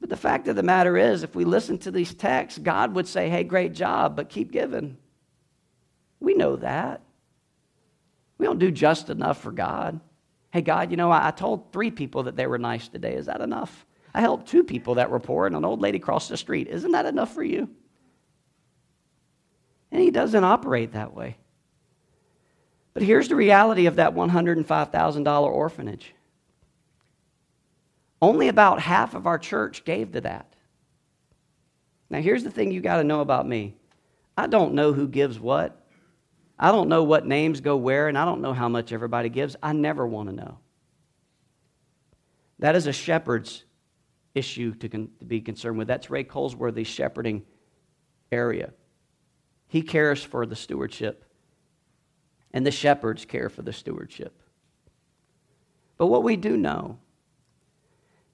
But 0.00 0.08
the 0.08 0.16
fact 0.16 0.48
of 0.48 0.56
the 0.56 0.62
matter 0.62 0.96
is, 0.96 1.22
if 1.22 1.34
we 1.34 1.44
listen 1.44 1.78
to 1.78 1.90
these 1.90 2.14
texts, 2.14 2.58
God 2.58 2.94
would 2.94 3.06
say, 3.06 3.28
hey, 3.28 3.44
great 3.44 3.74
job, 3.74 4.16
but 4.16 4.30
keep 4.30 4.50
giving. 4.50 4.96
We 6.20 6.34
know 6.34 6.56
that. 6.56 7.02
We 8.38 8.46
don't 8.46 8.58
do 8.58 8.70
just 8.70 9.10
enough 9.10 9.40
for 9.42 9.52
God. 9.52 10.00
Hey, 10.50 10.62
God, 10.62 10.90
you 10.90 10.96
know, 10.96 11.12
I, 11.12 11.30
told 11.30 11.72
three 11.72 11.90
people 11.90 12.24
that 12.24 12.36
they 12.36 12.46
were 12.46 12.58
nice 12.58 12.88
today. 12.88 13.14
Is 13.14 13.26
that 13.26 13.40
enough? 13.40 13.86
I 14.12 14.20
helped 14.20 14.48
two 14.48 14.64
people 14.64 14.96
that 14.96 15.10
were 15.10 15.20
poor, 15.20 15.46
and 15.46 15.54
an 15.54 15.64
old 15.64 15.80
lady 15.80 15.98
crossed 15.98 16.28
the 16.28 16.36
street. 16.36 16.66
Isn't 16.66 16.92
that 16.92 17.06
enough 17.06 17.32
for 17.32 17.44
you? 17.44 17.68
And 19.92 20.02
He 20.02 20.10
doesn't 20.10 20.42
operate 20.42 20.92
that 20.92 21.14
way. 21.14 21.36
But 22.94 23.04
here's 23.04 23.28
the 23.28 23.36
reality 23.36 23.86
of 23.86 23.96
that 23.96 24.14
$105,000 24.14 25.42
orphanage 25.42 26.14
only 28.22 28.48
about 28.48 28.80
half 28.80 29.14
of 29.14 29.26
our 29.26 29.38
church 29.38 29.84
gave 29.84 30.12
to 30.12 30.20
that. 30.22 30.52
Now, 32.10 32.20
here's 32.20 32.44
the 32.44 32.50
thing 32.50 32.70
you 32.70 32.80
got 32.80 32.96
to 32.96 33.04
know 33.04 33.20
about 33.20 33.48
me 33.48 33.74
I 34.36 34.46
don't 34.46 34.74
know 34.74 34.92
who 34.92 35.08
gives 35.08 35.38
what. 35.38 35.79
I 36.62 36.70
don't 36.72 36.90
know 36.90 37.02
what 37.02 37.26
names 37.26 37.62
go 37.62 37.74
where, 37.78 38.08
and 38.08 38.18
I 38.18 38.26
don't 38.26 38.42
know 38.42 38.52
how 38.52 38.68
much 38.68 38.92
everybody 38.92 39.30
gives. 39.30 39.56
I 39.62 39.72
never 39.72 40.06
want 40.06 40.28
to 40.28 40.34
know. 40.34 40.58
That 42.58 42.76
is 42.76 42.86
a 42.86 42.92
shepherd's 42.92 43.64
issue 44.34 44.74
to, 44.74 44.88
con- 44.90 45.08
to 45.20 45.24
be 45.24 45.40
concerned 45.40 45.78
with. 45.78 45.88
That's 45.88 46.10
Ray 46.10 46.22
Colesworthy's 46.22 46.86
shepherding 46.86 47.44
area. 48.30 48.74
He 49.68 49.80
cares 49.80 50.22
for 50.22 50.44
the 50.44 50.54
stewardship, 50.54 51.24
and 52.52 52.66
the 52.66 52.70
shepherds 52.70 53.24
care 53.24 53.48
for 53.48 53.62
the 53.62 53.72
stewardship. 53.72 54.38
But 55.96 56.08
what 56.08 56.22
we 56.22 56.36
do 56.36 56.58
know 56.58 56.98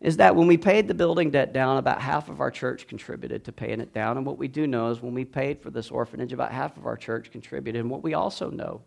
is 0.00 0.18
that 0.18 0.36
when 0.36 0.46
we 0.46 0.56
paid 0.56 0.88
the 0.88 0.94
building 0.94 1.30
debt 1.30 1.52
down, 1.52 1.78
about 1.78 2.02
half 2.02 2.28
of 2.28 2.40
our 2.40 2.50
church 2.50 2.86
contributed 2.86 3.44
to 3.44 3.52
paying 3.52 3.80
it 3.80 3.94
down. 3.94 4.16
And 4.18 4.26
what 4.26 4.38
we 4.38 4.46
do 4.46 4.66
know 4.66 4.90
is 4.90 5.00
when 5.00 5.14
we 5.14 5.24
paid 5.24 5.60
for 5.60 5.70
this 5.70 5.90
orphanage, 5.90 6.32
about 6.32 6.52
half 6.52 6.76
of 6.76 6.86
our 6.86 6.96
church 6.96 7.30
contributed. 7.30 7.80
And 7.80 7.90
what 7.90 8.02
we 8.02 8.14
also 8.14 8.50
know 8.50 8.82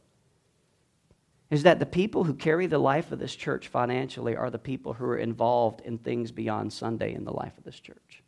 is 1.50 1.64
that 1.64 1.80
the 1.80 1.86
people 1.86 2.24
who 2.24 2.36
carry 2.36 2.68
the 2.68 2.78
life 2.78 3.12
of 3.12 3.18
this 3.18 3.36
church 3.36 3.70
financially 3.70 4.36
are 4.36 4.52
the 4.52 4.60
people 4.60 4.94
who 4.94 5.06
are 5.06 5.18
involved 5.18 5.82
in 5.82 5.98
things 5.98 6.32
beyond 6.32 6.72
Sunday 6.72 7.14
in 7.16 7.26
the 7.26 7.34
life 7.34 7.58
of 7.58 7.64
this 7.64 7.80
church. 7.80 8.24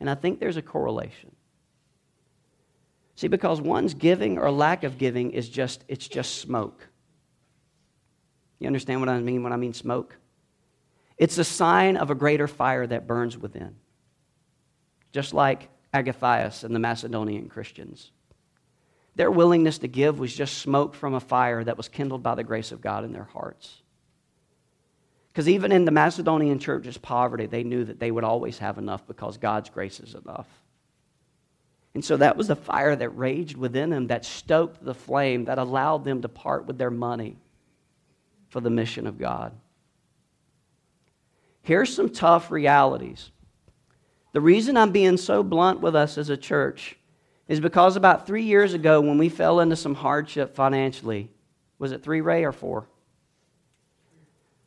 And 0.00 0.10
I 0.10 0.16
think 0.16 0.40
there's 0.40 0.56
a 0.56 0.62
correlation. 0.62 1.30
See, 3.14 3.28
because 3.28 3.60
one's 3.60 3.94
giving 3.94 4.38
or 4.38 4.50
lack 4.50 4.82
of 4.82 4.98
giving 4.98 5.30
is 5.30 5.48
just, 5.48 5.84
it's 5.86 6.08
just 6.08 6.38
smoke. 6.38 6.88
You 8.58 8.66
understand 8.66 8.98
what 8.98 9.08
I 9.08 9.20
mean 9.20 9.44
when 9.44 9.52
I 9.52 9.56
mean 9.56 9.72
smoke? 9.72 10.16
It's 11.16 11.38
a 11.38 11.44
sign 11.44 11.96
of 11.96 12.10
a 12.10 12.14
greater 12.14 12.48
fire 12.48 12.86
that 12.86 13.06
burns 13.06 13.38
within, 13.38 13.76
just 15.12 15.32
like 15.32 15.68
Agathias 15.92 16.64
and 16.64 16.74
the 16.74 16.80
Macedonian 16.80 17.48
Christians. 17.48 18.10
Their 19.14 19.30
willingness 19.30 19.78
to 19.78 19.88
give 19.88 20.18
was 20.18 20.34
just 20.34 20.58
smoke 20.58 20.94
from 20.94 21.14
a 21.14 21.20
fire 21.20 21.62
that 21.62 21.76
was 21.76 21.88
kindled 21.88 22.22
by 22.22 22.34
the 22.34 22.42
grace 22.42 22.72
of 22.72 22.80
God 22.80 23.04
in 23.04 23.12
their 23.12 23.24
hearts. 23.32 23.82
Because 25.28 25.48
even 25.48 25.72
in 25.72 25.84
the 25.84 25.90
Macedonian 25.90 26.58
church's 26.58 26.98
poverty, 26.98 27.46
they 27.46 27.64
knew 27.64 27.84
that 27.84 27.98
they 27.98 28.10
would 28.10 28.24
always 28.24 28.58
have 28.58 28.78
enough 28.78 29.06
because 29.06 29.36
God's 29.36 29.70
grace 29.70 30.00
is 30.00 30.14
enough. 30.14 30.48
And 31.94 32.04
so 32.04 32.16
that 32.16 32.36
was 32.36 32.48
the 32.48 32.56
fire 32.56 32.94
that 32.96 33.10
raged 33.10 33.56
within 33.56 33.90
them, 33.90 34.08
that 34.08 34.24
stoked 34.24 34.84
the 34.84 34.94
flame, 34.94 35.44
that 35.44 35.58
allowed 35.58 36.04
them 36.04 36.22
to 36.22 36.28
part 36.28 36.66
with 36.66 36.76
their 36.76 36.90
money 36.90 37.36
for 38.48 38.60
the 38.60 38.70
mission 38.70 39.06
of 39.06 39.18
God. 39.18 39.52
Here's 41.64 41.94
some 41.94 42.10
tough 42.10 42.50
realities. 42.50 43.30
The 44.32 44.40
reason 44.40 44.76
I'm 44.76 44.92
being 44.92 45.16
so 45.16 45.42
blunt 45.42 45.80
with 45.80 45.96
us 45.96 46.18
as 46.18 46.28
a 46.28 46.36
church 46.36 46.96
is 47.48 47.58
because 47.58 47.96
about 47.96 48.26
three 48.26 48.42
years 48.42 48.74
ago, 48.74 49.00
when 49.00 49.16
we 49.16 49.30
fell 49.30 49.60
into 49.60 49.74
some 49.74 49.94
hardship 49.94 50.54
financially, 50.54 51.30
was 51.78 51.92
it 51.92 52.02
three, 52.02 52.20
Ray, 52.20 52.44
or 52.44 52.52
four? 52.52 52.86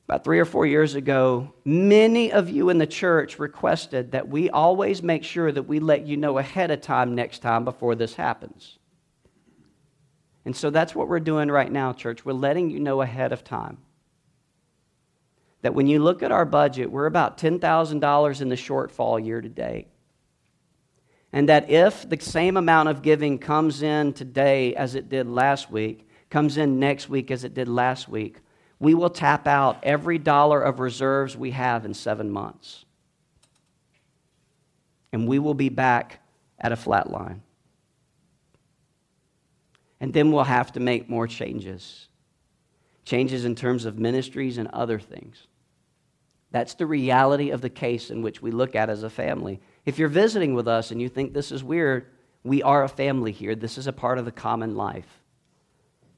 About 0.07 0.23
three 0.23 0.39
or 0.39 0.45
four 0.45 0.65
years 0.65 0.95
ago, 0.95 1.53
many 1.65 2.31
of 2.31 2.49
you 2.49 2.69
in 2.69 2.79
the 2.79 2.87
church 2.87 3.37
requested 3.37 4.13
that 4.13 4.27
we 4.27 4.49
always 4.49 5.03
make 5.03 5.23
sure 5.23 5.51
that 5.51 5.63
we 5.63 5.79
let 5.79 6.07
you 6.07 6.17
know 6.17 6.39
ahead 6.39 6.71
of 6.71 6.81
time 6.81 7.13
next 7.13 7.39
time 7.39 7.63
before 7.63 7.93
this 7.93 8.15
happens. 8.15 8.79
And 10.45 10.55
so 10.55 10.71
that's 10.71 10.95
what 10.95 11.09
we're 11.09 11.19
doing 11.19 11.51
right 11.51 11.71
now, 11.71 11.93
church. 11.93 12.25
We're 12.25 12.33
letting 12.33 12.71
you 12.71 12.79
know 12.79 13.01
ahead 13.01 13.33
of 13.33 13.43
time 13.43 13.77
that 15.67 15.73
when 15.73 15.87
you 15.87 15.99
look 15.99 16.23
at 16.23 16.31
our 16.31 16.45
budget, 16.45 16.89
we're 16.89 17.07
about 17.07 17.37
$10,000 17.37 18.41
in 18.41 18.47
the 18.47 18.55
shortfall 18.55 19.25
year 19.25 19.41
to 19.41 19.49
date. 19.49 19.87
And 21.33 21.49
that 21.49 21.69
if 21.69 22.07
the 22.07 22.17
same 22.21 22.55
amount 22.55 22.87
of 22.87 23.01
giving 23.01 23.37
comes 23.37 23.81
in 23.81 24.13
today 24.13 24.73
as 24.75 24.95
it 24.95 25.09
did 25.09 25.27
last 25.27 25.69
week, 25.69 26.07
comes 26.29 26.55
in 26.55 26.79
next 26.79 27.09
week 27.09 27.31
as 27.31 27.43
it 27.43 27.53
did 27.53 27.67
last 27.67 28.07
week, 28.07 28.37
we 28.79 28.93
will 28.93 29.09
tap 29.09 29.45
out 29.45 29.77
every 29.83 30.17
dollar 30.17 30.61
of 30.61 30.79
reserves 30.79 31.35
we 31.35 31.51
have 31.51 31.83
in 31.83 31.93
seven 31.93 32.31
months. 32.31 32.85
And 35.11 35.27
we 35.27 35.37
will 35.37 35.53
be 35.53 35.67
back 35.67 36.21
at 36.57 36.71
a 36.71 36.77
flat 36.77 37.11
line. 37.11 37.41
And 39.99 40.13
then 40.13 40.31
we'll 40.31 40.45
have 40.45 40.71
to 40.71 40.79
make 40.79 41.09
more 41.09 41.27
changes 41.27 42.07
changes 43.07 43.45
in 43.45 43.55
terms 43.55 43.85
of 43.85 43.97
ministries 43.97 44.57
and 44.57 44.67
other 44.73 44.99
things. 44.99 45.47
That's 46.51 46.75
the 46.75 46.85
reality 46.85 47.49
of 47.49 47.61
the 47.61 47.69
case 47.69 48.09
in 48.09 48.21
which 48.21 48.41
we 48.41 48.51
look 48.51 48.75
at 48.75 48.89
as 48.89 49.03
a 49.03 49.09
family. 49.09 49.59
If 49.85 49.99
you're 49.99 50.07
visiting 50.07 50.53
with 50.53 50.67
us 50.67 50.91
and 50.91 51.01
you 51.01 51.09
think 51.09 51.33
this 51.33 51.51
is 51.51 51.63
weird, 51.63 52.07
we 52.43 52.63
are 52.63 52.83
a 52.83 52.89
family 52.89 53.31
here. 53.31 53.55
This 53.55 53.77
is 53.77 53.87
a 53.87 53.93
part 53.93 54.17
of 54.17 54.25
the 54.25 54.31
common 54.31 54.75
life. 54.75 55.23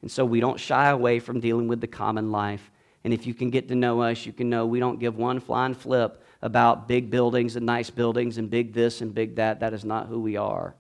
And 0.02 0.12
so 0.12 0.24
we 0.24 0.40
don't 0.40 0.60
shy 0.60 0.90
away 0.90 1.20
from 1.20 1.40
dealing 1.40 1.68
with 1.68 1.82
the 1.82 1.88
common 1.88 2.32
life. 2.32 2.72
And 3.04 3.14
if 3.14 3.26
you 3.26 3.34
can 3.34 3.50
get 3.50 3.68
to 3.70 3.76
know 3.76 4.02
us, 4.02 4.26
you 4.26 4.34
can 4.34 4.50
know 4.50 4.66
we 4.66 4.80
don't 4.80 5.00
give 5.00 5.18
one 5.18 5.40
flying 5.40 5.74
flip 5.74 6.24
about 6.42 6.88
big 6.88 7.10
buildings 7.10 7.56
and 7.56 7.66
nice 7.66 7.90
buildings 7.90 8.38
and 8.38 8.50
big 8.50 8.74
this 8.74 9.02
and 9.02 9.14
big 9.14 9.36
that. 9.36 9.60
That 9.62 9.74
is 9.74 9.84
not 9.84 10.08
who 10.08 10.20
we 10.20 10.38
are. 10.38 10.76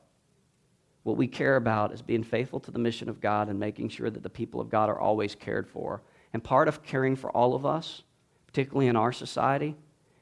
What 1.04 1.18
we 1.18 1.28
care 1.28 1.56
about 1.56 1.94
is 1.94 2.02
being 2.02 2.24
faithful 2.24 2.60
to 2.62 2.72
the 2.72 2.80
mission 2.80 3.10
of 3.10 3.22
God 3.22 3.50
and 3.50 3.60
making 3.60 3.90
sure 3.90 4.10
that 4.10 4.22
the 4.22 4.30
people 4.30 4.62
of 4.62 4.70
God 4.70 4.90
are 4.90 5.00
always 5.00 5.34
cared 5.34 5.68
for. 5.68 6.02
And 6.34 6.44
part 6.44 6.68
of 6.68 6.84
caring 6.84 7.16
for 7.16 7.32
all 7.32 7.56
of 7.56 7.66
us, 7.66 8.04
particularly 8.60 8.88
in 8.88 8.98
our 8.98 9.14
society, 9.14 9.74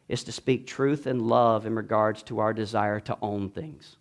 is 0.07 0.23
to 0.23 0.31
speak 0.31 0.67
truth 0.67 1.07
and 1.07 1.23
love 1.23 1.65
in 1.65 1.73
regards 1.73 2.21
to 2.21 2.37
our 2.37 2.53
desire 2.53 2.99
to 2.99 3.17
own 3.19 3.49
things. 3.49 3.95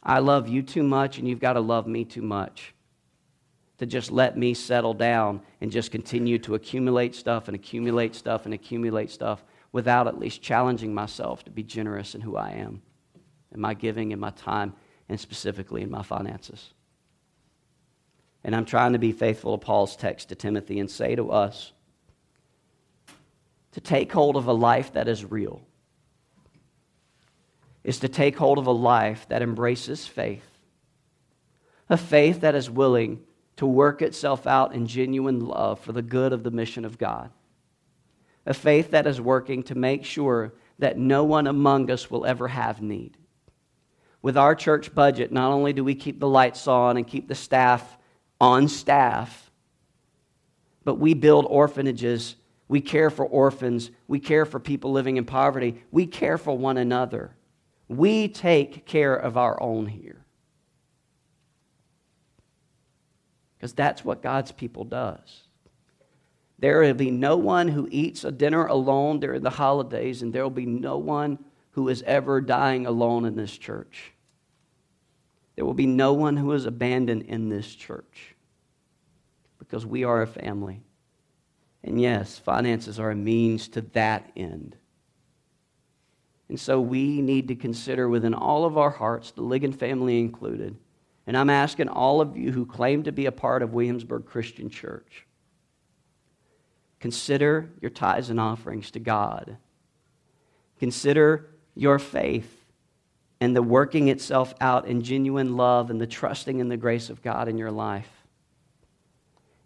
I 0.00 0.20
love 0.20 0.48
you 0.48 0.62
too 0.62 0.84
much, 0.84 1.18
and 1.18 1.26
you've 1.26 1.40
got 1.40 1.54
to 1.54 1.60
love 1.60 1.88
me 1.88 2.04
too 2.04 2.22
much 2.22 2.72
to 3.78 3.86
just 3.86 4.12
let 4.12 4.38
me 4.38 4.54
settle 4.54 4.94
down 4.94 5.40
and 5.60 5.72
just 5.72 5.90
continue 5.90 6.38
to 6.38 6.54
accumulate 6.54 7.16
stuff 7.16 7.48
and 7.48 7.56
accumulate 7.56 8.14
stuff 8.14 8.44
and 8.44 8.54
accumulate 8.54 9.10
stuff 9.10 9.42
without 9.72 10.06
at 10.06 10.20
least 10.20 10.40
challenging 10.42 10.94
myself 10.94 11.42
to 11.42 11.50
be 11.50 11.64
generous 11.64 12.14
in 12.14 12.20
who 12.20 12.36
I 12.36 12.50
am, 12.50 12.80
in 13.52 13.60
my 13.60 13.74
giving, 13.74 14.12
in 14.12 14.20
my 14.20 14.30
time, 14.30 14.72
and 15.08 15.18
specifically 15.18 15.82
in 15.82 15.90
my 15.90 16.04
finances. 16.04 16.74
And 18.46 18.54
I'm 18.54 18.64
trying 18.64 18.92
to 18.92 19.00
be 19.00 19.10
faithful 19.10 19.58
to 19.58 19.64
Paul's 19.64 19.96
text 19.96 20.28
to 20.28 20.36
Timothy 20.36 20.78
and 20.78 20.88
say 20.88 21.16
to 21.16 21.32
us 21.32 21.72
to 23.72 23.80
take 23.80 24.12
hold 24.12 24.36
of 24.36 24.46
a 24.46 24.52
life 24.52 24.92
that 24.92 25.08
is 25.08 25.24
real 25.24 25.60
is 27.82 27.98
to 28.00 28.08
take 28.08 28.36
hold 28.36 28.58
of 28.58 28.68
a 28.68 28.72
life 28.72 29.28
that 29.30 29.42
embraces 29.42 30.06
faith, 30.06 30.46
a 31.90 31.96
faith 31.96 32.42
that 32.42 32.54
is 32.54 32.70
willing 32.70 33.20
to 33.56 33.66
work 33.66 34.00
itself 34.00 34.46
out 34.46 34.74
in 34.74 34.86
genuine 34.86 35.40
love 35.40 35.80
for 35.80 35.92
the 35.92 36.02
good 36.02 36.32
of 36.32 36.44
the 36.44 36.50
mission 36.52 36.84
of 36.84 36.98
God, 36.98 37.30
a 38.46 38.54
faith 38.54 38.92
that 38.92 39.08
is 39.08 39.20
working 39.20 39.64
to 39.64 39.74
make 39.74 40.04
sure 40.04 40.52
that 40.78 40.96
no 40.96 41.24
one 41.24 41.48
among 41.48 41.90
us 41.90 42.12
will 42.12 42.24
ever 42.24 42.46
have 42.46 42.80
need. 42.80 43.16
With 44.22 44.36
our 44.36 44.54
church 44.54 44.94
budget, 44.94 45.32
not 45.32 45.50
only 45.50 45.72
do 45.72 45.82
we 45.82 45.96
keep 45.96 46.20
the 46.20 46.28
lights 46.28 46.68
on 46.68 46.96
and 46.96 47.06
keep 47.06 47.26
the 47.26 47.34
staff 47.34 47.95
on 48.40 48.68
staff, 48.68 49.50
but 50.84 50.96
we 50.96 51.14
build 51.14 51.46
orphanages. 51.48 52.36
We 52.68 52.80
care 52.80 53.10
for 53.10 53.24
orphans. 53.24 53.90
We 54.08 54.20
care 54.20 54.44
for 54.44 54.60
people 54.60 54.92
living 54.92 55.16
in 55.16 55.24
poverty. 55.24 55.82
We 55.90 56.06
care 56.06 56.38
for 56.38 56.56
one 56.56 56.76
another. 56.76 57.34
We 57.88 58.28
take 58.28 58.86
care 58.86 59.14
of 59.14 59.36
our 59.36 59.60
own 59.62 59.86
here. 59.86 60.24
Because 63.56 63.72
that's 63.72 64.04
what 64.04 64.22
God's 64.22 64.52
people 64.52 64.84
does. 64.84 65.42
There 66.58 66.80
will 66.80 66.94
be 66.94 67.10
no 67.10 67.36
one 67.36 67.68
who 67.68 67.88
eats 67.90 68.24
a 68.24 68.32
dinner 68.32 68.66
alone 68.66 69.20
during 69.20 69.42
the 69.42 69.50
holidays, 69.50 70.22
and 70.22 70.32
there 70.32 70.42
will 70.42 70.50
be 70.50 70.66
no 70.66 70.98
one 70.98 71.38
who 71.72 71.88
is 71.88 72.02
ever 72.02 72.40
dying 72.40 72.86
alone 72.86 73.24
in 73.24 73.36
this 73.36 73.56
church. 73.56 74.12
There 75.56 75.64
will 75.64 75.74
be 75.74 75.86
no 75.86 76.12
one 76.12 76.36
who 76.36 76.52
is 76.52 76.66
abandoned 76.66 77.22
in 77.22 77.48
this 77.48 77.74
church 77.74 78.36
because 79.58 79.84
we 79.84 80.04
are 80.04 80.22
a 80.22 80.26
family. 80.26 80.82
And 81.82 82.00
yes, 82.00 82.38
finances 82.38 83.00
are 83.00 83.10
a 83.10 83.16
means 83.16 83.68
to 83.68 83.80
that 83.80 84.30
end. 84.36 84.76
And 86.48 86.60
so 86.60 86.80
we 86.80 87.20
need 87.20 87.48
to 87.48 87.56
consider 87.56 88.08
within 88.08 88.34
all 88.34 88.64
of 88.64 88.78
our 88.78 88.90
hearts, 88.90 89.32
the 89.32 89.42
Ligon 89.42 89.74
family 89.74 90.20
included. 90.20 90.76
And 91.26 91.36
I'm 91.36 91.50
asking 91.50 91.88
all 91.88 92.20
of 92.20 92.36
you 92.36 92.52
who 92.52 92.66
claim 92.66 93.02
to 93.04 93.12
be 93.12 93.26
a 93.26 93.32
part 93.32 93.62
of 93.62 93.72
Williamsburg 93.72 94.26
Christian 94.26 94.70
Church 94.70 95.26
consider 96.98 97.70
your 97.80 97.90
tithes 97.90 98.30
and 98.30 98.40
offerings 98.40 98.90
to 98.90 98.98
God. 98.98 99.58
Consider 100.80 101.50
your 101.74 101.98
faith 101.98 102.64
and 103.40 103.54
the 103.54 103.62
working 103.62 104.08
itself 104.08 104.54
out 104.60 104.86
in 104.86 105.02
genuine 105.02 105.56
love 105.56 105.90
and 105.90 106.00
the 106.00 106.06
trusting 106.06 106.58
in 106.58 106.68
the 106.68 106.76
grace 106.76 107.10
of 107.10 107.22
God 107.22 107.48
in 107.48 107.58
your 107.58 107.70
life. 107.70 108.10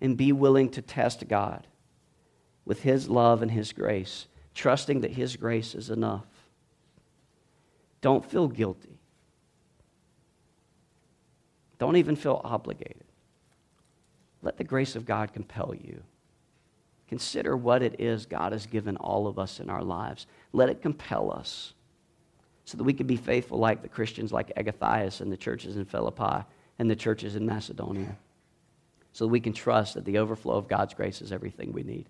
And 0.00 0.16
be 0.16 0.32
willing 0.32 0.70
to 0.70 0.82
test 0.82 1.28
God 1.28 1.66
with 2.64 2.82
His 2.82 3.08
love 3.08 3.42
and 3.42 3.50
His 3.50 3.72
grace, 3.72 4.26
trusting 4.54 5.02
that 5.02 5.12
His 5.12 5.36
grace 5.36 5.74
is 5.74 5.90
enough. 5.90 6.26
Don't 8.00 8.24
feel 8.24 8.48
guilty. 8.48 8.98
Don't 11.78 11.96
even 11.96 12.16
feel 12.16 12.40
obligated. 12.42 13.04
Let 14.42 14.56
the 14.56 14.64
grace 14.64 14.96
of 14.96 15.04
God 15.04 15.32
compel 15.32 15.74
you. 15.74 16.02
Consider 17.08 17.56
what 17.56 17.82
it 17.82 17.96
is 17.98 18.24
God 18.24 18.52
has 18.52 18.66
given 18.66 18.96
all 18.96 19.26
of 19.26 19.38
us 19.38 19.60
in 19.60 19.68
our 19.68 19.82
lives. 19.82 20.26
Let 20.52 20.68
it 20.68 20.80
compel 20.80 21.32
us 21.32 21.74
so 22.70 22.78
that 22.78 22.84
we 22.84 22.92
can 22.92 23.08
be 23.08 23.16
faithful 23.16 23.58
like 23.58 23.82
the 23.82 23.88
Christians 23.88 24.32
like 24.32 24.52
Agathias 24.56 25.20
and 25.20 25.32
the 25.32 25.36
churches 25.36 25.76
in 25.76 25.84
Philippi 25.84 26.44
and 26.78 26.88
the 26.88 26.94
churches 26.94 27.34
in 27.34 27.44
Macedonia. 27.44 28.16
So 29.12 29.24
that 29.24 29.32
we 29.32 29.40
can 29.40 29.52
trust 29.52 29.94
that 29.94 30.04
the 30.04 30.18
overflow 30.18 30.54
of 30.54 30.68
God's 30.68 30.94
grace 30.94 31.20
is 31.20 31.32
everything 31.32 31.72
we 31.72 31.82
need. 31.82 32.08